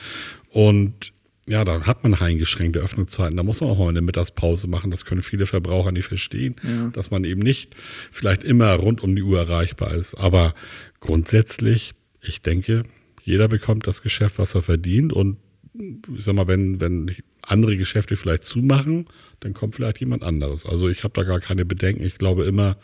Und 0.50 1.12
ja, 1.46 1.64
da 1.64 1.82
hat 1.82 2.04
man 2.04 2.14
eingeschränkte 2.14 2.78
Öffnungszeiten. 2.78 3.36
Da 3.36 3.42
muss 3.42 3.60
man 3.60 3.70
auch 3.70 3.78
mal 3.78 3.88
eine 3.88 4.00
Mittagspause 4.00 4.68
machen. 4.68 4.92
Das 4.92 5.04
können 5.04 5.22
viele 5.22 5.46
Verbraucher 5.46 5.90
nicht 5.90 6.06
verstehen, 6.06 6.54
ja. 6.62 6.88
dass 6.90 7.10
man 7.10 7.24
eben 7.24 7.40
nicht 7.40 7.74
vielleicht 8.12 8.44
immer 8.44 8.72
rund 8.74 9.02
um 9.02 9.16
die 9.16 9.22
Uhr 9.22 9.40
erreichbar 9.40 9.94
ist. 9.94 10.14
Aber 10.14 10.54
grundsätzlich, 11.00 11.94
ich 12.20 12.42
denke, 12.42 12.84
jeder 13.24 13.48
bekommt 13.48 13.86
das 13.86 14.02
Geschäft, 14.02 14.38
was 14.38 14.54
er 14.54 14.62
verdient 14.62 15.12
und 15.12 15.36
ich 15.74 16.24
sag 16.24 16.34
mal, 16.34 16.48
wenn, 16.48 16.80
wenn 16.80 17.14
andere 17.42 17.76
Geschäfte 17.76 18.16
vielleicht 18.16 18.44
zumachen, 18.44 19.06
dann 19.40 19.54
kommt 19.54 19.74
vielleicht 19.74 20.00
jemand 20.00 20.22
anderes. 20.22 20.66
Also 20.66 20.88
ich 20.88 21.04
habe 21.04 21.14
da 21.14 21.22
gar 21.22 21.40
keine 21.40 21.64
Bedenken. 21.64 22.04
Ich 22.04 22.18
glaube 22.18 22.44
immer, 22.44 22.76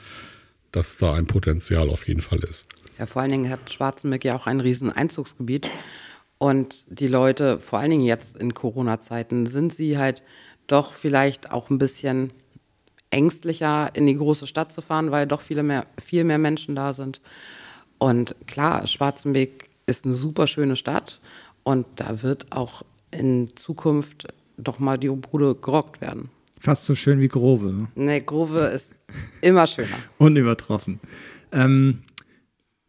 dass 0.73 0.97
da 0.97 1.15
ein 1.15 1.27
Potenzial 1.27 1.89
auf 1.89 2.07
jeden 2.07 2.21
Fall 2.21 2.41
ist. 2.41 2.67
Ja, 2.99 3.07
vor 3.07 3.23
allen 3.23 3.31
Dingen 3.31 3.51
hat 3.51 3.71
Schwarzenberg 3.71 4.25
ja 4.25 4.37
auch 4.37 4.47
ein 4.47 4.61
riesen 4.61 4.91
Einzugsgebiet. 4.91 5.69
Und 6.39 6.85
die 6.89 7.09
Leute, 7.09 7.59
vor 7.59 7.79
allen 7.79 7.91
Dingen 7.91 8.05
jetzt 8.05 8.37
in 8.37 8.55
Corona-Zeiten, 8.55 9.47
sind 9.47 9.73
sie 9.73 9.99
halt 9.99 10.23
doch 10.67 10.93
vielleicht 10.93 11.51
auch 11.51 11.71
ein 11.71 11.79
bisschen 11.79 12.31
ängstlicher, 13.11 13.91
in 13.95 14.07
die 14.07 14.17
große 14.17 14.47
Stadt 14.47 14.73
zu 14.73 14.83
fahren, 14.83 15.11
weil 15.11 15.27
doch 15.27 15.41
viele 15.41 15.63
mehr, 15.63 15.87
viel 16.01 16.25
mehr 16.25 16.39
Menschen 16.39 16.75
da 16.75 16.93
sind. 16.93 17.21
Und 17.99 18.37
klar, 18.47 18.87
Schwarzenberg 18.87 19.69
ist 19.87 20.05
eine 20.05 20.15
super 20.15 20.47
schöne 20.47 20.77
Stadt 20.77 21.21
und 21.69 21.87
da 21.97 22.23
wird 22.23 22.51
auch 22.51 22.83
in 23.11 23.55
Zukunft 23.55 24.27
doch 24.57 24.79
mal 24.79 24.97
die 24.97 25.11
Bude 25.11 25.55
gerockt 25.55 26.01
werden. 26.01 26.31
Fast 26.59 26.87
so 26.87 26.95
schön 26.95 27.21
wie 27.21 27.29
Grove. 27.29 27.89
Nee, 27.95 28.21
Grove 28.21 28.59
ist 28.75 28.95
immer 29.43 29.67
schöner. 29.67 29.99
Unübertroffen. 30.19 30.99
Ähm, 31.53 31.99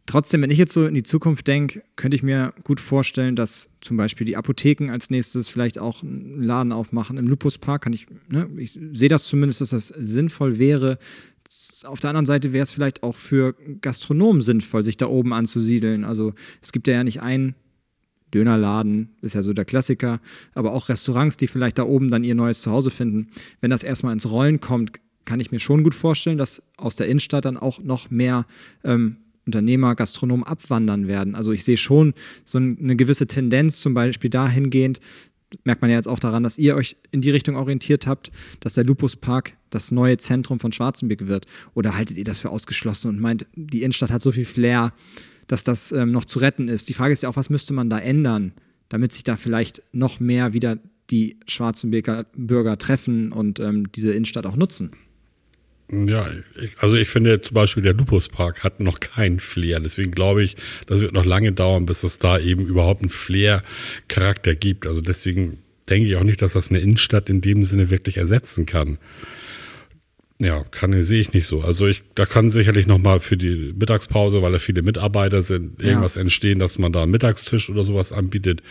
trotzdem, 0.06 0.40
wenn 0.40 0.50
ich 0.50 0.56
jetzt 0.56 0.72
so 0.72 0.86
in 0.86 0.94
die 0.94 1.02
Zukunft 1.02 1.46
denke, 1.46 1.82
könnte 1.96 2.14
ich 2.14 2.22
mir 2.22 2.54
gut 2.64 2.80
vorstellen, 2.80 3.36
dass 3.36 3.68
zum 3.82 3.98
Beispiel 3.98 4.24
die 4.24 4.38
Apotheken 4.38 4.90
als 4.90 5.10
nächstes 5.10 5.50
vielleicht 5.50 5.78
auch 5.78 6.02
einen 6.02 6.42
Laden 6.42 6.72
aufmachen 6.72 7.18
im 7.18 7.28
Lupuspark. 7.28 7.82
Kann 7.82 7.92
ich, 7.92 8.06
ne, 8.30 8.48
ich 8.56 8.80
sehe 8.94 9.10
das 9.10 9.24
zumindest, 9.24 9.60
dass 9.60 9.70
das 9.70 9.88
sinnvoll 9.88 10.58
wäre. 10.58 10.96
Auf 11.84 12.00
der 12.00 12.08
anderen 12.08 12.24
Seite 12.24 12.54
wäre 12.54 12.62
es 12.62 12.72
vielleicht 12.72 13.02
auch 13.02 13.14
für 13.14 13.54
Gastronomen 13.82 14.40
sinnvoll, 14.40 14.84
sich 14.84 14.96
da 14.96 15.06
oben 15.06 15.34
anzusiedeln. 15.34 16.04
Also 16.04 16.32
es 16.62 16.72
gibt 16.72 16.88
ja 16.88 17.04
nicht 17.04 17.20
einen 17.20 17.54
Dönerladen 18.32 19.10
ist 19.22 19.34
ja 19.34 19.42
so 19.42 19.52
der 19.52 19.64
Klassiker, 19.64 20.20
aber 20.54 20.72
auch 20.72 20.88
Restaurants, 20.88 21.36
die 21.36 21.46
vielleicht 21.46 21.78
da 21.78 21.84
oben 21.84 22.10
dann 22.10 22.24
ihr 22.24 22.34
neues 22.34 22.62
Zuhause 22.62 22.90
finden. 22.90 23.28
Wenn 23.60 23.70
das 23.70 23.82
erstmal 23.82 24.12
ins 24.12 24.30
Rollen 24.30 24.60
kommt, 24.60 25.00
kann 25.24 25.40
ich 25.40 25.52
mir 25.52 25.60
schon 25.60 25.84
gut 25.84 25.94
vorstellen, 25.94 26.38
dass 26.38 26.62
aus 26.76 26.96
der 26.96 27.06
Innenstadt 27.06 27.44
dann 27.44 27.56
auch 27.56 27.80
noch 27.80 28.10
mehr 28.10 28.46
ähm, 28.84 29.16
Unternehmer, 29.46 29.94
Gastronomen 29.94 30.44
abwandern 30.44 31.08
werden. 31.08 31.34
Also 31.34 31.52
ich 31.52 31.64
sehe 31.64 31.76
schon 31.76 32.14
so 32.44 32.58
eine 32.58 32.96
gewisse 32.96 33.26
Tendenz 33.26 33.80
zum 33.80 33.94
Beispiel 33.94 34.30
dahingehend, 34.30 35.00
merkt 35.64 35.82
man 35.82 35.90
ja 35.90 35.96
jetzt 35.96 36.08
auch 36.08 36.18
daran, 36.18 36.42
dass 36.42 36.58
ihr 36.58 36.76
euch 36.76 36.96
in 37.10 37.20
die 37.20 37.30
Richtung 37.30 37.56
orientiert 37.56 38.06
habt, 38.06 38.30
dass 38.60 38.74
der 38.74 38.84
Lupus 38.84 39.16
Park 39.16 39.56
das 39.70 39.90
neue 39.90 40.16
Zentrum 40.18 40.60
von 40.60 40.72
Schwarzenberg 40.72 41.26
wird. 41.26 41.46
Oder 41.74 41.96
haltet 41.96 42.16
ihr 42.16 42.24
das 42.24 42.40
für 42.40 42.50
ausgeschlossen 42.50 43.08
und 43.08 43.20
meint, 43.20 43.46
die 43.54 43.82
Innenstadt 43.82 44.10
hat 44.10 44.22
so 44.22 44.32
viel 44.32 44.44
Flair, 44.44 44.92
dass 45.50 45.64
das 45.64 45.90
ähm, 45.90 46.12
noch 46.12 46.24
zu 46.24 46.38
retten 46.38 46.68
ist. 46.68 46.88
Die 46.88 46.94
Frage 46.94 47.12
ist 47.12 47.24
ja 47.24 47.28
auch, 47.28 47.34
was 47.34 47.50
müsste 47.50 47.74
man 47.74 47.90
da 47.90 47.98
ändern, 47.98 48.52
damit 48.88 49.12
sich 49.12 49.24
da 49.24 49.34
vielleicht 49.34 49.82
noch 49.90 50.20
mehr 50.20 50.52
wieder 50.52 50.78
die 51.10 51.38
schwarzen 51.48 51.90
Bürger 51.90 52.78
treffen 52.78 53.32
und 53.32 53.58
ähm, 53.58 53.90
diese 53.90 54.12
Innenstadt 54.12 54.46
auch 54.46 54.54
nutzen? 54.54 54.92
Ja, 55.90 56.28
ich, 56.30 56.70
also 56.78 56.94
ich 56.94 57.08
finde 57.08 57.40
zum 57.40 57.54
Beispiel 57.54 57.82
der 57.82 57.94
Lupus 57.94 58.28
Park 58.28 58.62
hat 58.62 58.78
noch 58.78 59.00
keinen 59.00 59.40
Flair. 59.40 59.80
Deswegen 59.80 60.12
glaube 60.12 60.44
ich, 60.44 60.54
das 60.86 61.00
wird 61.00 61.14
noch 61.14 61.24
lange 61.24 61.50
dauern, 61.50 61.84
bis 61.84 62.04
es 62.04 62.20
da 62.20 62.38
eben 62.38 62.64
überhaupt 62.64 63.00
einen 63.02 63.10
Flair-Charakter 63.10 64.54
gibt. 64.54 64.86
Also 64.86 65.00
deswegen 65.00 65.58
denke 65.88 66.08
ich 66.08 66.14
auch 66.14 66.22
nicht, 66.22 66.42
dass 66.42 66.52
das 66.52 66.70
eine 66.70 66.78
Innenstadt 66.78 67.28
in 67.28 67.40
dem 67.40 67.64
Sinne 67.64 67.90
wirklich 67.90 68.18
ersetzen 68.18 68.66
kann. 68.66 68.98
Ja, 70.40 70.64
kann 70.64 71.02
sehe 71.02 71.20
ich 71.20 71.34
nicht 71.34 71.46
so. 71.46 71.60
Also 71.60 71.86
ich, 71.86 72.02
da 72.14 72.24
kann 72.24 72.48
sicherlich 72.48 72.86
nochmal 72.86 73.20
für 73.20 73.36
die 73.36 73.74
Mittagspause, 73.78 74.40
weil 74.40 74.52
da 74.52 74.58
viele 74.58 74.80
Mitarbeiter 74.80 75.42
sind, 75.42 75.82
irgendwas 75.82 76.14
ja. 76.14 76.22
entstehen, 76.22 76.58
dass 76.58 76.78
man 76.78 76.92
da 76.92 77.02
einen 77.02 77.12
Mittagstisch 77.12 77.68
oder 77.68 77.84
sowas 77.84 78.10
anbietet. 78.10 78.62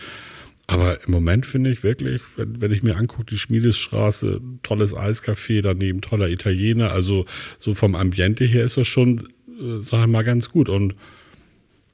Aber 0.66 1.04
im 1.06 1.12
Moment 1.12 1.46
finde 1.46 1.70
ich 1.70 1.84
wirklich, 1.84 2.22
wenn, 2.34 2.60
wenn 2.60 2.72
ich 2.72 2.82
mir 2.82 2.96
angucke, 2.96 3.26
die 3.30 3.38
Schmiedestraße, 3.38 4.40
tolles 4.64 4.96
Eiscafé, 4.96 5.62
daneben 5.62 6.00
toller 6.00 6.28
Italiener, 6.28 6.90
also 6.90 7.24
so 7.60 7.74
vom 7.74 7.94
Ambiente 7.94 8.44
her 8.44 8.64
ist 8.64 8.76
das 8.76 8.88
schon, 8.88 9.28
äh, 9.48 9.82
sag 9.82 10.02
ich 10.02 10.10
mal, 10.10 10.24
ganz 10.24 10.50
gut. 10.50 10.68
Und 10.68 10.96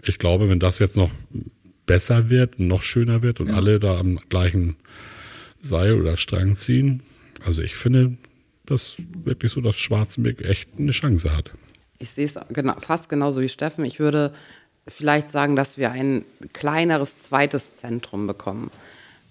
ich 0.02 0.18
glaube, 0.18 0.48
wenn 0.48 0.58
das 0.58 0.78
jetzt 0.78 0.96
noch 0.96 1.10
besser 1.84 2.30
wird, 2.30 2.58
noch 2.58 2.80
schöner 2.80 3.20
wird 3.20 3.40
und 3.40 3.48
ja. 3.48 3.56
alle 3.56 3.78
da 3.78 3.98
am 3.98 4.20
gleichen 4.30 4.76
Seil 5.60 6.00
oder 6.00 6.16
Strang 6.16 6.56
ziehen, 6.56 7.02
also 7.44 7.60
ich 7.60 7.76
finde, 7.76 8.16
das 8.70 8.96
wirklich 9.24 9.52
so, 9.52 9.61
dass 9.61 9.76
Schwarzenberg 9.76 10.42
echt 10.42 10.68
eine 10.79 10.92
Chance 10.92 11.35
hat. 11.35 11.50
Ich 11.98 12.11
sehe 12.11 12.26
es 12.26 12.38
genau, 12.50 12.74
fast 12.79 13.09
genauso 13.09 13.40
wie 13.40 13.48
Steffen. 13.48 13.85
Ich 13.85 13.98
würde 13.98 14.33
vielleicht 14.87 15.29
sagen, 15.29 15.57
dass 15.57 15.79
wir 15.79 15.90
ein 15.90 16.24
kleineres 16.52 17.18
zweites 17.18 17.76
Zentrum 17.76 18.26
bekommen. 18.26 18.70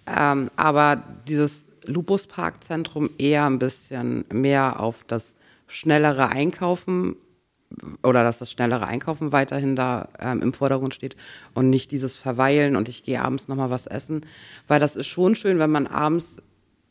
Ähm, 0.07 0.49
aber 0.55 1.03
dieses 1.27 1.67
Lupus 1.85 2.27
Park 2.27 2.63
Zentrum 2.63 3.09
eher 3.17 3.45
ein 3.45 3.59
bisschen 3.59 4.25
mehr 4.31 4.79
auf 4.79 5.03
das 5.07 5.35
schnellere 5.67 6.29
Einkaufen 6.29 7.15
oder 8.03 8.23
dass 8.23 8.39
das 8.39 8.51
schnellere 8.51 8.87
Einkaufen 8.87 9.31
weiterhin 9.31 9.75
da 9.75 10.09
ähm, 10.19 10.41
im 10.41 10.53
Vordergrund 10.53 10.93
steht 10.93 11.15
und 11.53 11.69
nicht 11.69 11.91
dieses 11.91 12.15
Verweilen 12.15 12.75
und 12.75 12.89
ich 12.89 13.03
gehe 13.03 13.21
abends 13.21 13.47
nochmal 13.47 13.69
was 13.69 13.87
essen, 13.87 14.21
weil 14.67 14.79
das 14.79 14.95
ist 14.95 15.07
schon 15.07 15.35
schön, 15.35 15.59
wenn 15.59 15.71
man 15.71 15.87
abends 15.87 16.37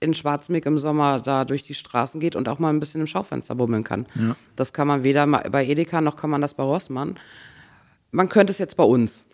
in 0.04 0.14
Schwarzmeck 0.14 0.66
im 0.66 0.78
Sommer 0.78 1.20
da 1.20 1.44
durch 1.44 1.62
die 1.62 1.74
Straßen 1.74 2.20
geht 2.20 2.36
und 2.36 2.48
auch 2.48 2.58
mal 2.58 2.70
ein 2.70 2.80
bisschen 2.80 3.00
im 3.00 3.06
Schaufenster 3.06 3.54
bummeln 3.54 3.84
kann. 3.84 4.06
Ja. 4.14 4.36
Das 4.56 4.72
kann 4.72 4.86
man 4.86 5.02
weder 5.02 5.26
bei 5.26 5.66
Edeka 5.66 6.00
noch 6.00 6.16
kann 6.16 6.30
man 6.30 6.40
das 6.40 6.54
bei 6.54 6.62
Rossmann. 6.62 7.16
Man 8.12 8.28
könnte 8.28 8.52
es 8.52 8.58
jetzt 8.58 8.76
bei 8.76 8.84
uns. 8.84 9.26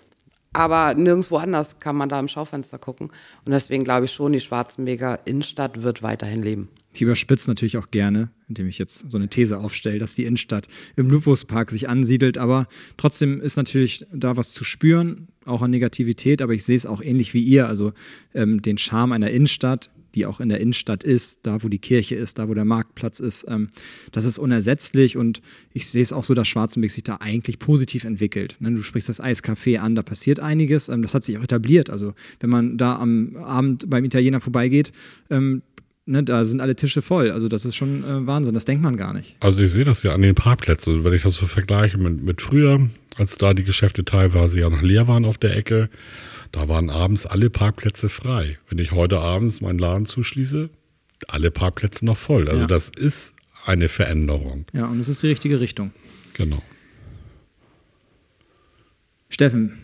Aber 0.53 0.95
nirgendwo 0.95 1.37
anders 1.37 1.79
kann 1.79 1.95
man 1.95 2.09
da 2.09 2.19
im 2.19 2.27
Schaufenster 2.27 2.79
gucken. 2.79 3.09
Und 3.45 3.53
deswegen 3.53 3.85
glaube 3.85 4.07
ich 4.07 4.13
schon, 4.13 4.33
die 4.33 4.41
Schwarzenberger 4.41 5.21
Innenstadt 5.25 5.83
wird 5.83 6.03
weiterhin 6.03 6.43
leben. 6.43 6.69
Ich 6.93 7.03
überspitze 7.03 7.49
natürlich 7.49 7.77
auch 7.77 7.93
gerne, 7.93 8.31
indem 8.49 8.67
ich 8.67 8.79
jetzt 8.79 9.11
so 9.11 9.17
eine 9.17 9.29
These 9.29 9.59
aufstelle, 9.59 9.99
dass 9.99 10.17
die 10.17 10.25
Innenstadt 10.25 10.67
im 10.97 11.09
Lupuspark 11.09 11.71
sich 11.71 11.89
ansiedelt. 11.89 12.37
Aber 12.37 12.67
trotzdem 12.97 13.41
ist 13.41 13.57
natürlich 13.57 14.07
da 14.13 14.37
was 14.37 14.53
zu 14.53 14.65
spüren, 14.65 15.29
auch 15.45 15.63
an 15.63 15.71
Negativität. 15.71 16.43
Aber 16.43 16.53
ich 16.53 16.65
sehe 16.65 16.77
es 16.77 16.87
auch 16.87 17.01
ähnlich 17.01 17.33
wie 17.33 17.43
ihr. 17.43 17.69
Also 17.69 17.93
ähm, 18.35 18.61
den 18.61 18.77
Charme 18.77 19.13
einer 19.13 19.31
Innenstadt, 19.31 19.91
die 20.15 20.27
auch 20.27 20.41
in 20.41 20.49
der 20.49 20.61
Innenstadt 20.61 21.05
ist, 21.05 21.41
da 21.43 21.63
wo 21.63 21.69
die 21.69 21.79
Kirche 21.79 22.15
ist, 22.15 22.39
da 22.39 22.49
wo 22.49 22.55
der 22.55 22.65
Marktplatz 22.65 23.21
ist, 23.21 23.47
ähm, 23.49 23.71
das 24.13 24.25
ist 24.25 24.39
unersetzlich 24.39 25.17
und 25.17 25.41
ich 25.73 25.89
sehe 25.89 26.03
es 26.03 26.13
auch 26.13 26.25
so, 26.25 26.35
dass 26.35 26.49
Schwarzenberg 26.49 26.91
sich 26.91 27.05
da 27.05 27.17
eigentlich 27.21 27.59
positiv 27.59 28.05
entwickelt. 28.05 28.57
Ne? 28.61 28.73
Du 28.73 28.83
sprichst 28.83 29.09
das 29.09 29.23
Eiscafé 29.23 29.79
an, 29.79 29.95
da 29.95 30.03
passiert 30.03 30.41
einiges, 30.41 30.89
ähm, 30.89 31.03
das 31.03 31.15
hat 31.15 31.25
sich 31.25 31.39
auch 31.39 31.43
etabliert. 31.43 31.91
Also 31.91 32.15
wenn 32.41 32.51
man 32.51 32.79
da 32.79 32.97
am 32.97 33.37
Abend 33.37 33.89
beim 33.89 34.05
Italiener 34.05 34.41
vorbeigeht, 34.41 34.93
ähm, 35.31 35.63
Ne, 36.11 36.25
da 36.25 36.45
sind 36.45 36.61
alle 36.61 36.75
Tische 36.75 37.03
voll. 37.03 37.31
Also 37.31 37.47
das 37.47 37.65
ist 37.65 37.77
schon 37.77 38.03
äh, 38.03 38.27
Wahnsinn, 38.27 38.53
das 38.53 38.65
denkt 38.65 38.83
man 38.83 38.97
gar 38.97 39.13
nicht. 39.13 39.37
Also 39.39 39.63
ich 39.63 39.71
sehe 39.71 39.85
das 39.85 40.03
ja 40.03 40.11
an 40.13 40.23
den 40.23 40.35
Parkplätzen, 40.35 41.05
wenn 41.05 41.13
ich 41.13 41.23
das 41.23 41.37
so 41.37 41.47
vergleiche 41.47 41.99
mit, 41.99 42.21
mit 42.21 42.43
früher, 42.43 42.91
als 43.17 43.37
da 43.39 43.55
die 43.55 43.63
Geschäfte 43.63 44.05
teilweise 44.05 44.59
ja 44.59 44.69
noch 44.69 44.83
leer 44.83 45.07
waren 45.07 45.25
auf 45.25 45.39
der 45.39 45.57
Ecke, 45.57 45.89
da 46.51 46.69
waren 46.69 46.91
abends 46.91 47.27
alle 47.27 47.49
Parkplätze 47.49 48.09
frei. 48.09 48.59
Wenn 48.69 48.79
ich 48.79 48.91
heute 48.91 49.21
abends 49.21 49.61
meinen 49.61 49.79
Laden 49.79 50.05
zuschließe, 50.07 50.69
alle 51.29 51.53
Parkplätze 51.53 52.05
noch 52.05 52.17
voll. 52.17 52.49
Also 52.49 52.63
Ja. 52.63 52.67
das 52.67 52.89
ist 52.89 53.35
eine 53.65 53.89
Veränderung. 53.89 54.65
Ja, 54.73 54.87
und 54.87 54.99
es 54.99 55.09
ist 55.09 55.23
die 55.23 55.29
richtige 55.29 55.61
Richtung. 55.61 55.93
Genau. 56.35 56.61
Steffen, 59.29 59.79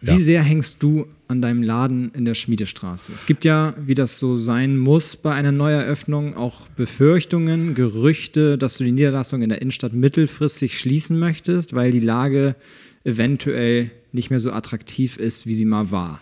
wie 0.00 0.12
Ja. 0.12 0.16
sehr 0.16 0.42
hängst 0.42 0.82
du 0.82 1.06
an 1.28 1.42
deinem 1.42 1.62
Laden 1.62 2.10
in 2.14 2.24
der 2.24 2.34
Schmiedestraße? 2.34 3.12
Es 3.14 3.26
gibt 3.26 3.44
ja, 3.44 3.74
wie 3.78 3.94
das 3.94 4.18
so 4.18 4.36
sein 4.36 4.76
muss 4.78 5.16
bei 5.16 5.32
einer 5.32 5.52
Neueröffnung, 5.52 6.34
auch 6.34 6.66
Befürchtungen, 6.68 7.74
Gerüchte, 7.74 8.58
dass 8.58 8.78
du 8.78 8.84
die 8.84 8.92
Niederlassung 8.92 9.42
in 9.42 9.50
der 9.50 9.62
Innenstadt 9.62 9.92
mittelfristig 9.92 10.78
schließen 10.78 11.18
möchtest, 11.18 11.74
weil 11.74 11.92
die 11.92 12.00
Lage 12.00 12.56
eventuell 13.04 13.90
nicht 14.12 14.30
mehr 14.30 14.40
so 14.40 14.52
attraktiv 14.52 15.16
ist, 15.16 15.46
wie 15.46 15.54
sie 15.54 15.66
mal 15.66 15.90
war. 15.90 16.20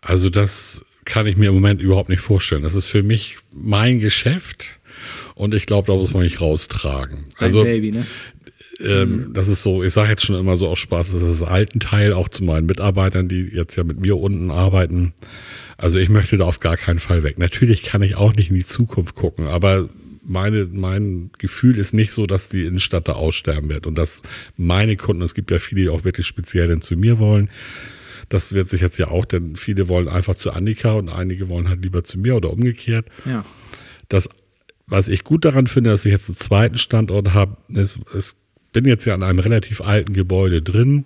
Also 0.00 0.30
das 0.30 0.84
kann 1.04 1.26
ich 1.26 1.36
mir 1.36 1.48
im 1.48 1.54
Moment 1.54 1.80
überhaupt 1.80 2.08
nicht 2.08 2.20
vorstellen. 2.20 2.62
Das 2.62 2.74
ist 2.74 2.86
für 2.86 3.02
mich 3.02 3.38
mein 3.52 4.00
Geschäft 4.00 4.78
und 5.34 5.54
ich 5.54 5.66
glaube, 5.66 5.86
da 5.90 5.96
muss 5.96 6.12
man 6.12 6.22
nicht 6.22 6.40
raustragen. 6.40 7.26
Dein 7.38 7.46
also 7.46 7.62
Baby, 7.62 7.92
ne? 7.92 8.06
Ähm, 8.82 9.30
das 9.34 9.48
ist 9.48 9.62
so, 9.62 9.82
ich 9.82 9.92
sage 9.92 10.10
jetzt 10.10 10.24
schon 10.24 10.36
immer 10.36 10.56
so 10.56 10.68
aus 10.68 10.78
Spaß, 10.78 11.12
das 11.12 11.22
ist 11.22 11.40
das 11.40 11.48
alten 11.48 11.80
Teil, 11.80 12.12
auch 12.12 12.28
zu 12.28 12.44
meinen 12.44 12.66
Mitarbeitern, 12.66 13.28
die 13.28 13.42
jetzt 13.42 13.76
ja 13.76 13.84
mit 13.84 14.00
mir 14.00 14.16
unten 14.16 14.50
arbeiten. 14.50 15.12
Also 15.76 15.98
ich 15.98 16.08
möchte 16.08 16.36
da 16.36 16.44
auf 16.44 16.60
gar 16.60 16.76
keinen 16.76 16.98
Fall 16.98 17.22
weg. 17.22 17.38
Natürlich 17.38 17.82
kann 17.82 18.02
ich 18.02 18.16
auch 18.16 18.34
nicht 18.34 18.50
in 18.50 18.56
die 18.56 18.64
Zukunft 18.64 19.14
gucken, 19.14 19.46
aber 19.46 19.88
meine, 20.22 20.68
mein 20.70 21.30
Gefühl 21.38 21.78
ist 21.78 21.92
nicht 21.92 22.12
so, 22.12 22.26
dass 22.26 22.48
die 22.48 22.64
Innenstadt 22.64 23.08
da 23.08 23.12
aussterben 23.12 23.68
wird 23.68 23.86
und 23.86 23.96
dass 23.96 24.22
meine 24.56 24.96
Kunden, 24.96 25.22
es 25.22 25.34
gibt 25.34 25.50
ja 25.50 25.58
viele, 25.58 25.82
die 25.82 25.88
auch 25.88 26.04
wirklich 26.04 26.26
speziell 26.26 26.68
dann 26.68 26.82
zu 26.82 26.96
mir 26.96 27.18
wollen. 27.18 27.50
Das 28.28 28.52
wird 28.52 28.70
sich 28.70 28.80
jetzt 28.80 28.98
ja 28.98 29.08
auch, 29.08 29.24
denn 29.24 29.56
viele 29.56 29.88
wollen 29.88 30.08
einfach 30.08 30.36
zu 30.36 30.52
Annika 30.52 30.92
und 30.92 31.08
einige 31.08 31.48
wollen 31.48 31.68
halt 31.68 31.82
lieber 31.82 32.04
zu 32.04 32.18
mir 32.18 32.36
oder 32.36 32.50
umgekehrt. 32.50 33.06
Ja. 33.24 33.44
Das, 34.08 34.28
was 34.86 35.08
ich 35.08 35.24
gut 35.24 35.44
daran 35.44 35.66
finde, 35.66 35.90
dass 35.90 36.04
ich 36.04 36.12
jetzt 36.12 36.28
einen 36.28 36.38
zweiten 36.38 36.78
Standort 36.78 37.34
habe, 37.34 37.56
ist, 37.68 37.98
ist 38.14 38.36
bin 38.72 38.84
jetzt 38.84 39.04
ja 39.04 39.14
an 39.14 39.22
einem 39.22 39.38
relativ 39.38 39.80
alten 39.80 40.12
Gebäude 40.12 40.62
drin, 40.62 41.04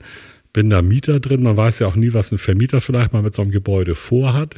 bin 0.53 0.70
da 0.70 0.83
Mieter 0.83 1.20
drin. 1.20 1.42
Man 1.42 1.57
weiß 1.57 1.79
ja 1.81 1.87
auch 1.87 1.96
nie, 1.96 2.12
was 2.12 2.31
ein 2.33 2.38
Vermieter 2.38 2.81
vielleicht 2.81 3.12
mal 3.12 3.22
mit 3.22 3.35
so 3.35 3.42
einem 3.42 3.50
Gebäude 3.50 3.94
vorhat. 3.94 4.55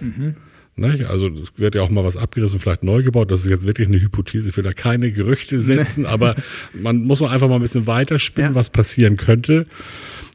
Nicht? 0.79 1.05
Also 1.05 1.29
es 1.29 1.51
wird 1.57 1.75
ja 1.75 1.81
auch 1.83 1.89
mal 1.89 2.05
was 2.05 2.17
abgerissen, 2.19 2.61
vielleicht 2.61 2.83
neu 2.83 3.03
gebaut. 3.03 3.31
Das 3.31 3.41
ist 3.41 3.47
jetzt 3.49 3.67
wirklich 3.67 3.89
eine 3.89 4.01
Hypothese. 4.01 4.51
Ich 4.51 4.57
will 4.59 4.65
da 4.65 4.73
keine 4.73 5.11
Gerüchte 5.11 5.63
setzen, 5.63 6.05
aber 6.05 6.37
man 6.75 7.03
muss 7.05 7.21
man 7.21 7.31
einfach 7.31 7.49
mal 7.49 7.55
ein 7.55 7.63
bisschen 7.63 7.87
weiterspinnen, 7.87 8.51
Ja. 8.53 8.55
was 8.55 8.69
passieren 8.69 9.17
könnte. 9.17 9.67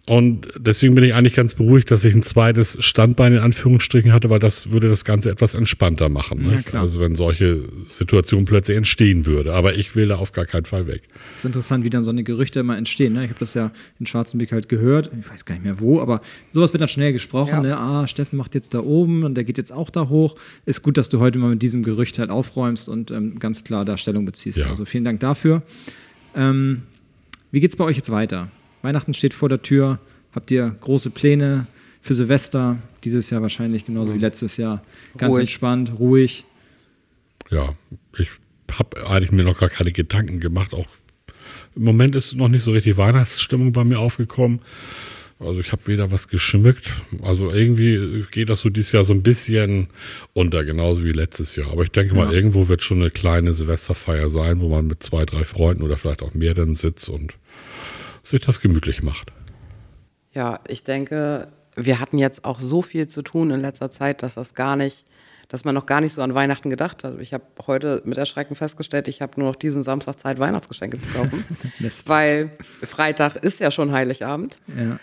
Und 0.07 0.47
deswegen 0.57 0.95
bin 0.95 1.03
ich 1.03 1.13
eigentlich 1.13 1.35
ganz 1.35 1.53
beruhigt, 1.53 1.91
dass 1.91 2.03
ich 2.03 2.15
ein 2.15 2.23
zweites 2.23 2.75
Standbein 2.79 3.33
in 3.33 3.39
Anführungsstrichen 3.39 4.11
hatte, 4.11 4.31
weil 4.31 4.39
das 4.39 4.71
würde 4.71 4.89
das 4.89 5.05
Ganze 5.05 5.29
etwas 5.29 5.53
entspannter 5.53 6.09
machen. 6.09 6.43
Ja, 6.49 6.57
nicht? 6.57 6.69
klar. 6.69 6.81
Also 6.81 6.99
wenn 6.99 7.15
solche 7.15 7.69
Situationen 7.87 8.45
plötzlich 8.45 8.77
entstehen 8.77 9.27
würde. 9.27 9.53
Aber 9.53 9.75
ich 9.75 9.95
will 9.95 10.07
da 10.07 10.15
auf 10.15 10.31
gar 10.31 10.45
keinen 10.45 10.65
Fall 10.65 10.87
weg. 10.87 11.03
Es 11.35 11.41
ist 11.41 11.45
interessant, 11.45 11.85
wie 11.85 11.91
dann 11.91 12.03
so 12.03 12.09
eine 12.09 12.23
Gerüchte 12.23 12.59
immer 12.59 12.77
entstehen. 12.77 13.13
Ne? 13.13 13.25
Ich 13.25 13.29
habe 13.29 13.39
das 13.39 13.53
ja 13.53 13.71
in 13.99 14.07
Schwarzenbeck 14.07 14.51
halt 14.51 14.69
gehört. 14.69 15.11
Ich 15.19 15.29
weiß 15.29 15.45
gar 15.45 15.53
nicht 15.53 15.65
mehr 15.65 15.79
wo, 15.79 16.01
aber 16.01 16.21
sowas 16.51 16.73
wird 16.73 16.81
dann 16.81 16.89
schnell 16.89 17.13
gesprochen. 17.13 17.53
Ja. 17.53 17.61
Ne? 17.61 17.77
Ah, 17.77 18.07
Steffen 18.07 18.37
macht 18.37 18.55
jetzt 18.55 18.73
da 18.73 18.79
oben 18.79 19.23
und 19.23 19.35
der 19.35 19.43
geht 19.43 19.59
jetzt 19.59 19.71
auch 19.71 19.91
da 19.91 20.09
hoch. 20.09 20.35
Ist 20.65 20.81
gut, 20.81 20.97
dass 20.97 21.09
du 21.09 21.19
heute 21.19 21.37
mal 21.37 21.51
mit 21.51 21.61
diesem 21.61 21.83
Gerücht 21.83 22.17
halt 22.17 22.31
aufräumst 22.31 22.89
und 22.89 23.11
ähm, 23.11 23.37
ganz 23.37 23.63
klar 23.63 23.85
da 23.85 23.97
Stellung 23.97 24.25
beziehst. 24.25 24.57
Ja. 24.57 24.65
Also 24.65 24.85
vielen 24.85 25.05
Dank 25.05 25.19
dafür. 25.19 25.61
Ähm, 26.35 26.83
wie 27.51 27.59
geht's 27.59 27.75
bei 27.75 27.83
euch 27.83 27.97
jetzt 27.97 28.09
weiter? 28.09 28.49
Weihnachten 28.81 29.13
steht 29.13 29.33
vor 29.33 29.49
der 29.49 29.61
Tür. 29.61 29.99
Habt 30.33 30.51
ihr 30.51 30.75
große 30.79 31.09
Pläne 31.09 31.67
für 32.01 32.13
Silvester? 32.13 32.77
Dieses 33.03 33.29
Jahr 33.29 33.41
wahrscheinlich 33.41 33.85
genauso 33.85 34.13
wie 34.13 34.19
letztes 34.19 34.57
Jahr. 34.57 34.83
Ganz 35.17 35.33
Ruhig. 35.35 35.41
entspannt, 35.41 35.93
ruhig. 35.99 36.45
Ja, 37.49 37.75
ich 38.17 38.29
habe 38.71 39.07
eigentlich 39.07 39.31
mir 39.31 39.43
noch 39.43 39.59
gar 39.59 39.69
keine 39.69 39.91
Gedanken 39.91 40.39
gemacht. 40.39 40.73
Auch 40.73 40.87
im 41.75 41.83
Moment 41.83 42.15
ist 42.15 42.33
noch 42.35 42.47
nicht 42.47 42.63
so 42.63 42.71
richtig 42.71 42.97
Weihnachtsstimmung 42.97 43.73
bei 43.73 43.83
mir 43.83 43.99
aufgekommen. 43.99 44.61
Also 45.39 45.59
ich 45.59 45.71
habe 45.71 45.87
weder 45.87 46.11
was 46.11 46.27
geschmückt. 46.27 46.91
Also 47.23 47.51
irgendwie 47.51 48.23
geht 48.31 48.49
das 48.49 48.59
so 48.59 48.69
dieses 48.69 48.91
Jahr 48.91 49.03
so 49.03 49.11
ein 49.13 49.23
bisschen 49.23 49.87
unter, 50.33 50.63
genauso 50.63 51.03
wie 51.03 51.11
letztes 51.13 51.55
Jahr. 51.55 51.71
Aber 51.71 51.83
ich 51.83 51.89
denke 51.91 52.13
mal, 52.13 52.27
Ja. 52.27 52.31
irgendwo 52.31 52.67
wird 52.67 52.83
schon 52.83 53.01
eine 53.01 53.09
kleine 53.09 53.55
Silvesterfeier 53.55 54.29
sein, 54.29 54.59
wo 54.61 54.69
man 54.69 54.85
mit 54.85 55.01
zwei, 55.01 55.25
drei 55.25 55.43
Freunden 55.43 55.81
oder 55.81 55.97
vielleicht 55.97 56.21
auch 56.21 56.35
mehr 56.35 56.53
dann 56.53 56.75
sitzt 56.75 57.09
und 57.09 57.33
sich 58.23 58.41
das 58.41 58.59
gemütlich 58.59 59.01
macht. 59.01 59.31
Ja, 60.31 60.59
ich 60.67 60.83
denke, 60.83 61.49
wir 61.75 61.99
hatten 61.99 62.17
jetzt 62.17 62.45
auch 62.45 62.59
so 62.59 62.81
viel 62.81 63.07
zu 63.07 63.21
tun 63.21 63.51
in 63.51 63.61
letzter 63.61 63.89
Zeit, 63.89 64.23
dass 64.23 64.35
das 64.35 64.53
gar 64.53 64.75
nicht, 64.75 65.05
dass 65.49 65.65
man 65.65 65.75
noch 65.75 65.85
gar 65.85 66.01
nicht 66.01 66.13
so 66.13 66.21
an 66.21 66.33
Weihnachten 66.33 66.69
gedacht 66.69 67.03
hat. 67.03 67.19
Ich 67.19 67.33
habe 67.33 67.43
heute 67.65 68.01
mit 68.05 68.17
Erschrecken 68.17 68.55
festgestellt, 68.55 69.07
ich 69.07 69.21
habe 69.21 69.39
nur 69.39 69.49
noch 69.49 69.55
diesen 69.55 69.83
Samstag 69.83 70.19
Zeit, 70.19 70.39
Weihnachtsgeschenke 70.39 70.99
zu 70.99 71.09
kaufen, 71.09 71.45
weil 72.05 72.51
Freitag 72.81 73.37
ist 73.37 73.59
ja 73.59 73.71
schon 73.71 73.91
Heiligabend. 73.91 74.59
Ja. 74.67 74.99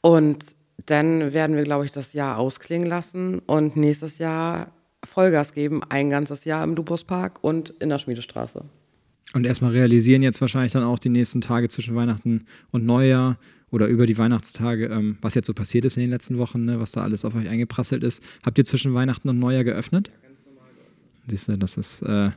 Und 0.00 0.56
dann 0.86 1.32
werden 1.32 1.56
wir, 1.56 1.62
glaube 1.62 1.84
ich, 1.84 1.92
das 1.92 2.12
Jahr 2.12 2.38
ausklingen 2.38 2.88
lassen 2.88 3.38
und 3.40 3.76
nächstes 3.76 4.18
Jahr 4.18 4.72
Vollgas 5.04 5.52
geben, 5.52 5.82
ein 5.88 6.10
ganzes 6.10 6.44
Jahr 6.44 6.64
im 6.64 6.74
Lupuspark 6.74 7.42
und 7.42 7.70
in 7.70 7.88
der 7.88 7.98
Schmiedestraße. 7.98 8.64
Und 9.34 9.46
erstmal 9.46 9.72
realisieren 9.72 10.22
jetzt 10.22 10.40
wahrscheinlich 10.40 10.72
dann 10.72 10.84
auch 10.84 10.98
die 10.98 11.08
nächsten 11.08 11.40
Tage 11.40 11.68
zwischen 11.68 11.94
Weihnachten 11.94 12.44
und 12.70 12.84
Neujahr 12.84 13.38
oder 13.70 13.86
über 13.86 14.06
die 14.06 14.18
Weihnachtstage, 14.18 14.86
ähm, 14.86 15.16
was 15.22 15.34
jetzt 15.34 15.46
so 15.46 15.54
passiert 15.54 15.84
ist 15.84 15.96
in 15.96 16.02
den 16.02 16.10
letzten 16.10 16.38
Wochen, 16.38 16.64
ne, 16.64 16.78
was 16.78 16.92
da 16.92 17.02
alles 17.02 17.24
auf 17.24 17.34
euch 17.34 17.48
eingeprasselt 17.48 18.04
ist. 18.04 18.22
Habt 18.44 18.58
ihr 18.58 18.64
zwischen 18.64 18.92
Weihnachten 18.94 19.28
und 19.28 19.38
Neujahr 19.38 19.64
geöffnet? 19.64 20.10
Siehst 21.26 21.48
du, 21.48 21.56
das 21.56 21.76
ist 21.76 22.02
äh, 22.02 22.30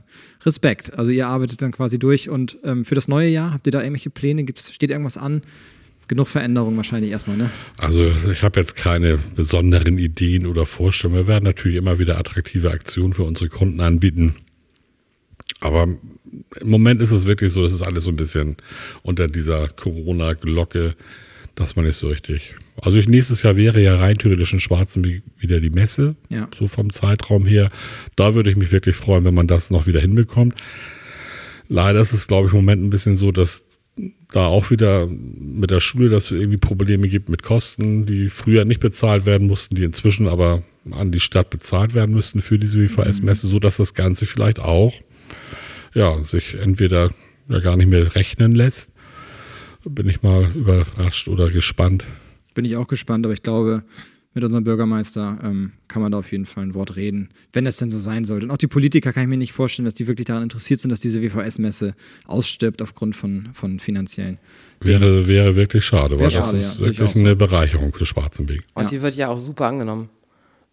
Respekt. 0.46 0.98
Also 0.98 1.12
ihr 1.12 1.28
arbeitet 1.28 1.62
dann 1.62 1.72
quasi 1.72 2.00
durch 2.00 2.30
und 2.30 2.58
ähm, 2.64 2.86
für 2.86 2.96
das 2.96 3.08
neue 3.08 3.30
Jahr 3.30 3.52
habt 3.52 3.68
ihr 3.68 3.72
da 3.72 3.80
irgendwelche 3.80 4.12
Pläne? 4.12 4.44
Gibt's, 4.44 4.74
steht 4.74 4.92
irgendwas 4.92 5.18
an? 5.18 5.42
Genug 6.08 6.28
Veränderungen 6.28 6.78
wahrscheinlich 6.78 7.12
erstmal, 7.12 7.36
ne? 7.36 7.50
Also 7.78 8.12
ich 8.32 8.44
habe 8.44 8.60
jetzt 8.60 8.76
keine 8.76 9.18
besonderen 9.36 9.98
Ideen 9.98 10.46
oder 10.46 10.68
Vorstellungen. 10.68 11.22
Wir 11.22 11.28
werden 11.28 11.46
natürlich 11.46 11.78
immer 11.78 11.98
wieder 11.98 12.20
attraktive 12.20 12.70
Aktionen 12.70 13.14
für 13.14 13.24
unsere 13.24 13.50
Kunden 13.50 13.80
anbieten. 13.80 14.36
Aber 15.62 15.84
im 15.84 16.70
Moment 16.70 17.02
ist 17.02 17.12
es 17.12 17.26
wirklich 17.26 17.52
so, 17.54 17.64
das 17.64 17.74
ist 17.74 17.82
alles 17.82 18.04
so 18.04 18.12
ein 18.12 18.16
bisschen 18.18 18.58
unter 19.04 19.28
dieser 19.28 19.68
Corona-Glocke, 19.70 20.96
dass 21.56 21.76
man 21.76 21.86
nicht 21.86 21.96
so 21.96 22.08
richtig. 22.10 22.56
Also 22.82 22.98
ich, 22.98 23.08
nächstes 23.08 23.42
Jahr 23.44 23.56
wäre 23.56 23.82
ja 23.82 23.96
rein 23.98 24.18
theoretisch 24.18 24.52
in 24.52 24.60
Schwarzenberg 24.60 25.22
wieder 25.40 25.62
die 25.62 25.70
Messe, 25.70 26.16
Ja. 26.30 26.50
so 26.58 26.68
vom 26.68 26.92
Zeitraum 26.92 27.46
her. 27.46 27.70
Da 28.18 28.36
würde 28.36 28.52
ich 28.52 28.58
mich 28.58 28.72
wirklich 28.74 28.96
freuen, 28.98 29.24
wenn 29.24 29.34
man 29.34 29.48
das 29.48 29.70
noch 29.72 29.88
wieder 29.88 30.02
hinbekommt. 30.02 30.56
Leider 31.70 32.02
ist 32.02 32.12
es, 32.14 32.28
glaube 32.28 32.48
ich, 32.48 32.54
im 32.54 32.60
Moment 32.60 32.84
ein 32.84 32.90
bisschen 32.90 33.16
so, 33.16 33.32
dass 33.32 33.64
da 34.34 34.46
auch 34.48 34.70
wieder 34.72 35.08
mit 35.08 35.72
der 35.72 35.80
Schule, 35.80 36.10
dass 36.10 36.26
es 36.26 36.32
irgendwie 36.32 36.58
Probleme 36.58 37.08
gibt 37.08 37.30
mit 37.30 37.44
Kosten, 37.44 38.06
die 38.06 38.30
früher 38.30 38.66
nicht 38.66 38.82
bezahlt 38.82 39.26
werden 39.26 39.48
mussten, 39.48 39.76
die 39.76 39.84
inzwischen 39.86 40.28
aber 40.28 40.64
an 40.92 41.14
die 41.14 41.22
Stadt 41.22 41.50
bezahlt 41.50 41.94
werden 41.94 42.14
müssten 42.14 42.42
für 42.42 42.60
diese 42.60 42.80
WVS-Messe, 42.82 43.48
so 43.48 43.60
dass 43.60 43.78
das 43.78 43.94
Ganze 43.94 44.26
vielleicht 44.26 44.60
auch 44.60 44.94
ja, 45.96 46.24
sich 46.24 46.54
entweder 46.54 47.10
ja 47.50 47.60
gar 47.60 47.76
nicht 47.78 47.88
mehr 47.88 48.14
rechnen 48.16 48.54
lässt. 48.54 48.92
Bin 49.84 50.08
ich 50.10 50.22
mal 50.22 50.52
überrascht 50.54 51.28
oder 51.28 51.50
gespannt. 51.50 52.06
Bin 52.54 52.66
ich 52.66 52.76
auch 52.76 52.88
gespannt, 52.88 53.26
aber 53.26 53.34
ich 53.34 53.44
glaube, 53.44 53.84
mit 54.34 54.44
unserem 54.44 54.66
Bürgermeister 54.66 55.40
ähm, 55.44 55.72
kann 55.88 56.02
man 56.02 56.12
da 56.12 56.18
auf 56.18 56.32
jeden 56.32 56.46
Fall 56.46 56.64
ein 56.64 56.74
Wort 56.74 56.98
reden, 56.98 57.30
wenn 57.54 57.66
es 57.66 57.78
denn 57.78 57.90
so 57.90 58.00
sein 58.00 58.26
sollte. 58.26 58.46
Und 58.46 58.52
auch 58.52 58.58
die 58.58 58.68
Politiker 58.68 59.14
kann 59.14 59.24
ich 59.24 59.30
mir 59.30 59.38
nicht 59.38 59.54
vorstellen, 59.54 59.86
dass 59.86 59.94
die 59.94 60.08
wirklich 60.08 60.26
daran 60.26 60.44
interessiert 60.44 60.82
sind, 60.82 60.92
dass 60.92 61.00
diese 61.00 61.22
WVS-Messe 61.22 61.96
ausstirbt 62.26 62.82
aufgrund 62.82 63.16
von, 63.16 63.50
von 63.54 63.80
finanziellen. 63.80 64.38
Wäre, 64.82 65.28
wäre 65.28 65.56
wirklich 65.56 65.86
schade, 65.86 66.20
weil 66.20 66.30
schade, 66.30 66.58
das 66.58 66.74
ist 66.74 66.80
ja, 66.80 66.86
wirklich 66.86 67.14
so. 67.14 67.20
eine 67.20 67.36
Bereicherung 67.36 67.94
für 67.94 68.06
Schwarzenberg. 68.06 68.64
Und 68.74 68.84
Ja. 68.84 68.90
die 68.90 69.02
wird 69.02 69.16
ja 69.16 69.30
auch 69.30 69.38
super 69.38 69.68
angenommen. 69.68 70.10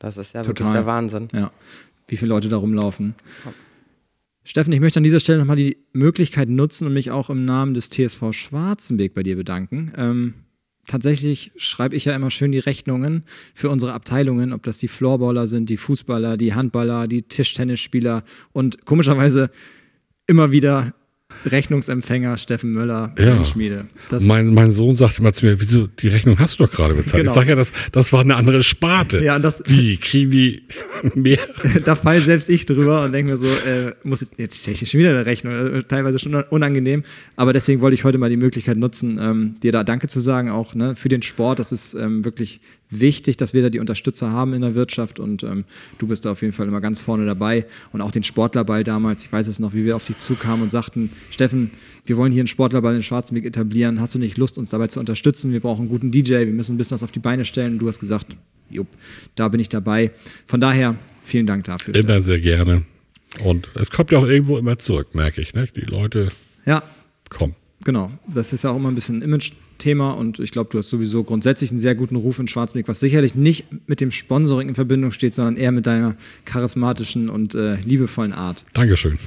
Das 0.01 0.17
ist 0.17 0.33
ja 0.33 0.41
wirklich 0.41 0.67
Total. 0.67 0.73
der 0.73 0.87
Wahnsinn. 0.87 1.29
Ja, 1.33 1.53
wie 2.09 2.17
viele 2.17 2.31
Leute 2.31 2.49
da 2.49 2.57
rumlaufen. 2.57 3.15
Steffen, 4.45 4.73
ich 4.73 4.81
möchte 4.81 4.99
an 4.99 5.05
dieser 5.05 5.21
Stelle 5.21 5.39
nochmal 5.39 5.57
die 5.57 5.77
Möglichkeit 5.93 6.49
nutzen 6.49 6.87
und 6.87 6.93
mich 6.93 7.11
auch 7.11 7.31
im 7.31 7.45
Namen 7.45 7.75
des 7.75 7.91
TSV 7.91 8.33
Schwarzenberg 8.33 9.15
bei 9.15 9.23
dir 9.23 9.37
bedanken. 9.37 9.93
Ähm, 9.97 10.35
tatsächlich 10.89 11.53
schreibe 11.57 11.95
ich 11.95 12.07
ja 12.07 12.15
immer 12.15 12.31
schön 12.31 12.51
die 12.51 12.59
Rechnungen 12.59 13.23
für 13.55 13.71
unsere 13.71 13.93
Abteilungen, 13.93 14.53
ob 14.53 14.65
das 14.65 14.79
die 14.79 14.89
Floorballer 14.89 15.47
sind, 15.47 15.71
die 15.71 15.77
Fußballer, 15.77 16.37
die 16.37 16.55
Handballer, 16.55 17.07
die 17.07 17.23
Tischtennisspieler 17.23 18.25
und 18.53 18.85
komischerweise 18.85 19.51
immer 20.27 20.51
wieder 20.51 20.95
Rechnungsempfänger 21.45 22.37
Steffen 22.37 22.73
Möller, 22.73 23.15
Ja. 23.19 23.45
Schmiede. 23.45 23.85
Das, 24.11 24.25
Mein, 24.25 24.53
mein 24.55 24.73
Sohn 24.73 24.97
sagte 24.97 25.21
immer 25.21 25.33
zu 25.33 25.47
mir, 25.47 25.61
wieso, 25.61 25.87
die 25.87 26.09
Rechnung 26.09 26.39
hast 26.39 26.59
du 26.59 26.65
doch 26.65 26.73
gerade 26.73 26.95
bezahlt. 26.95 27.15
Genau. 27.17 27.31
Ich 27.31 27.35
sage 27.35 27.51
ja, 27.51 27.57
das, 27.57 27.73
das 27.93 28.13
war 28.13 28.21
eine 28.21 28.37
andere 28.37 28.63
Sparte. 28.63 29.19
Ja, 29.23 29.39
das- 29.39 29.63
Wie, 29.67 29.97
kriegen 29.97 30.31
die 30.31 30.63
mehr? 31.15 31.39
da 31.85 31.95
fall 31.95 32.23
selbst 32.23 32.49
ich 32.49 32.67
drüber 32.67 33.05
und 33.05 33.13
denke 33.13 33.33
mir 33.33 33.39
so, 33.39 33.47
äh, 33.47 33.95
muss 34.05 34.23
ich, 34.23 34.29
jetzt 34.37 34.57
stelle 34.57 34.73
ich 34.75 34.79
hier 34.81 34.89
schon 34.89 35.01
wieder 35.01 35.11
eine 35.11 35.27
Rechnung, 35.27 35.55
äh, 35.55 35.83
teilweise 35.83 36.19
schon 36.19 36.35
unangenehm. 36.35 37.05
Aber 37.37 37.53
deswegen 37.53 37.81
wollte 37.81 37.95
ich 37.95 38.05
heute 38.05 38.19
mal 38.19 38.31
die 38.31 38.37
Möglichkeit 38.37 38.77
nutzen, 38.77 39.19
ähm, 39.21 39.55
dir 39.63 39.73
da 39.73 39.85
Danke 39.85 40.09
zu 40.09 40.21
sagen, 40.21 40.51
auch 40.51 40.75
ne, 40.75 40.95
für 40.97 41.09
den 41.09 41.23
Sport. 41.23 41.59
Das 41.59 41.73
ist 41.73 41.95
ähm, 41.95 42.25
wirklich 42.25 42.61
wichtig, 42.93 43.37
dass 43.37 43.55
wir 43.55 43.63
da 43.63 43.71
die 43.71 43.79
Unterstützer 43.81 44.31
haben 44.31 44.55
in 44.55 44.61
der 44.61 44.75
Wirtschaft 44.75 45.19
und 45.19 45.43
ähm, 45.43 45.65
du 45.99 46.07
bist 46.07 46.25
da 46.25 46.33
auf 46.33 46.43
jeden 46.43 46.53
Fall 46.53 46.69
immer 46.69 46.81
ganz 46.81 47.01
vorne 47.01 47.27
dabei. 47.27 47.67
Und 47.93 48.01
auch 48.01 48.13
den 48.13 48.23
Sportlerball 48.23 48.85
damals, 48.85 49.25
ich 49.25 49.33
weiß 49.33 49.47
es 49.49 49.59
noch, 49.59 49.75
wie 49.75 49.85
wir 49.85 49.97
auf 49.97 50.05
dich 50.05 50.19
zukamen 50.19 50.63
und 50.63 50.71
sagten, 50.71 51.11
Steffen, 51.31 51.71
wir 52.07 52.17
wollen 52.17 52.33
hier 52.33 52.41
einen 52.41 52.49
Sportlerball 52.49 52.95
in 52.95 53.03
Schwarzenberg 53.03 53.47
etablieren. 53.47 54.01
Hast 54.01 54.15
du 54.15 54.19
nicht 54.19 54.39
Lust, 54.39 54.59
uns 54.59 54.71
dabei 54.71 54.89
zu 54.89 55.01
unterstützen? 55.01 55.53
Wir 55.53 55.61
brauchen 55.61 55.81
einen 55.83 55.89
guten 55.89 56.11
DJ, 56.11 56.33
wir 56.41 56.47
müssen 56.47 56.75
ein 56.75 56.79
bisschen 56.79 56.95
was 56.95 57.03
auf 57.03 57.13
die 57.13 57.19
Beine 57.21 57.45
stellen. 57.45 57.73
Und 57.75 57.79
du 57.79 57.89
hast 57.89 57.99
gesagt, 57.99 58.37
jupp, 58.71 58.89
da 59.35 59.49
bin 59.49 59.61
ich 59.61 59.69
dabei. 59.69 60.11
Von 60.47 60.61
daher, 60.61 60.97
vielen 61.25 61.47
Dank 61.47 61.65
dafür. 61.65 61.95
Steffen. 61.95 62.09
Immer 62.11 62.23
sehr 62.23 62.41
gerne. 62.41 62.83
Und 63.45 63.69
es 63.75 63.91
kommt 63.91 64.11
ja 64.11 64.19
auch 64.19 64.27
irgendwo 64.27 64.59
immer 64.59 64.79
zurück, 64.79 65.15
merke 65.15 65.41
ich. 65.41 65.55
Ne? 65.55 65.67
Die 65.75 65.81
Leute 65.81 66.29
Ja, 66.67 66.83
kommen. 67.31 67.55
Genau. 67.85 68.11
Das 68.27 68.53
ist 68.53 68.65
ja 68.65 68.71
auch 68.71 68.77
immer 68.77 68.91
ein 68.91 68.95
bisschen 68.95 69.19
ein 69.19 69.23
Image-Thema 69.23 70.13
und 70.13 70.39
ich 70.39 70.51
glaube, 70.51 70.71
du 70.71 70.79
hast 70.79 70.89
sowieso 70.89 71.25
grundsätzlich 71.25 71.71
einen 71.71 71.79
sehr 71.79 71.95
guten 71.95 72.17
Ruf 72.17 72.39
in 72.39 72.49
Schwarzmeck, 72.49 72.89
was 72.89 73.01
sicherlich 73.01 73.35
nicht 73.35 73.67
mit 73.87 74.01
dem 74.01 74.11
Sponsoring 74.11 74.69
in 74.69 74.75
Verbindung 74.75 75.11
steht, 75.11 75.35
sondern 75.35 75.57
eher 75.57 75.73
mit 75.73 75.87
deiner 75.87 76.17
charismatischen 76.45 77.29
und 77.29 77.55
äh, 77.55 77.77
liebevollen 77.77 78.33
Art. 78.33 78.65
Dankeschön. 78.75 79.19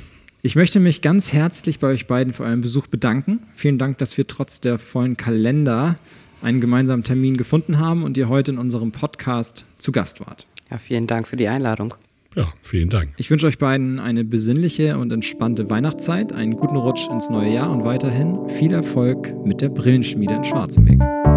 Ich 0.41 0.55
möchte 0.55 0.79
mich 0.79 1.01
ganz 1.01 1.33
herzlich 1.33 1.79
bei 1.79 1.87
euch 1.87 2.05
beiden 2.05 2.31
für 2.31 2.43
euren 2.43 2.61
Besuch 2.61 2.85
bedanken. 2.87 3.39
Vielen 3.53 3.79
Dank, 3.79 3.97
dass 3.97 4.15
wir 4.15 4.27
trotz 4.27 4.61
der 4.61 4.77
vollen 4.77 5.17
Kalender 5.17 5.95
einen 6.43 6.61
gemeinsamen 6.61 7.03
Termin 7.03 7.35
gefunden 7.37 7.79
haben 7.79 8.03
und 8.03 8.15
ihr 8.15 8.29
heute 8.29 8.51
in 8.51 8.59
unserem 8.59 8.91
Podcast 8.91 9.65
zu 9.79 9.91
Gast 9.91 10.19
wart. 10.19 10.45
Ja, 10.69 10.77
vielen 10.77 11.07
Dank 11.07 11.27
für 11.27 11.35
die 11.35 11.47
Einladung. 11.47 11.95
Ja, 12.35 12.53
vielen 12.63 12.89
Dank. 12.89 13.09
Ich 13.17 13.31
wünsche 13.31 13.47
euch 13.47 13.57
beiden 13.57 13.99
eine 13.99 14.25
besinnliche 14.25 14.97
und 14.97 15.11
entspannte 15.11 15.69
Weihnachtszeit, 15.69 16.33
einen 16.33 16.57
guten 16.57 16.75
Rutsch 16.75 17.07
ins 17.09 17.29
neue 17.29 17.53
Jahr 17.53 17.71
und 17.71 17.85
weiterhin 17.85 18.49
viel 18.49 18.73
Erfolg 18.73 19.33
mit 19.45 19.61
der 19.61 19.69
Brillenschmiede 19.69 20.33
in 20.33 20.43
Schwarzenberg. 20.43 21.34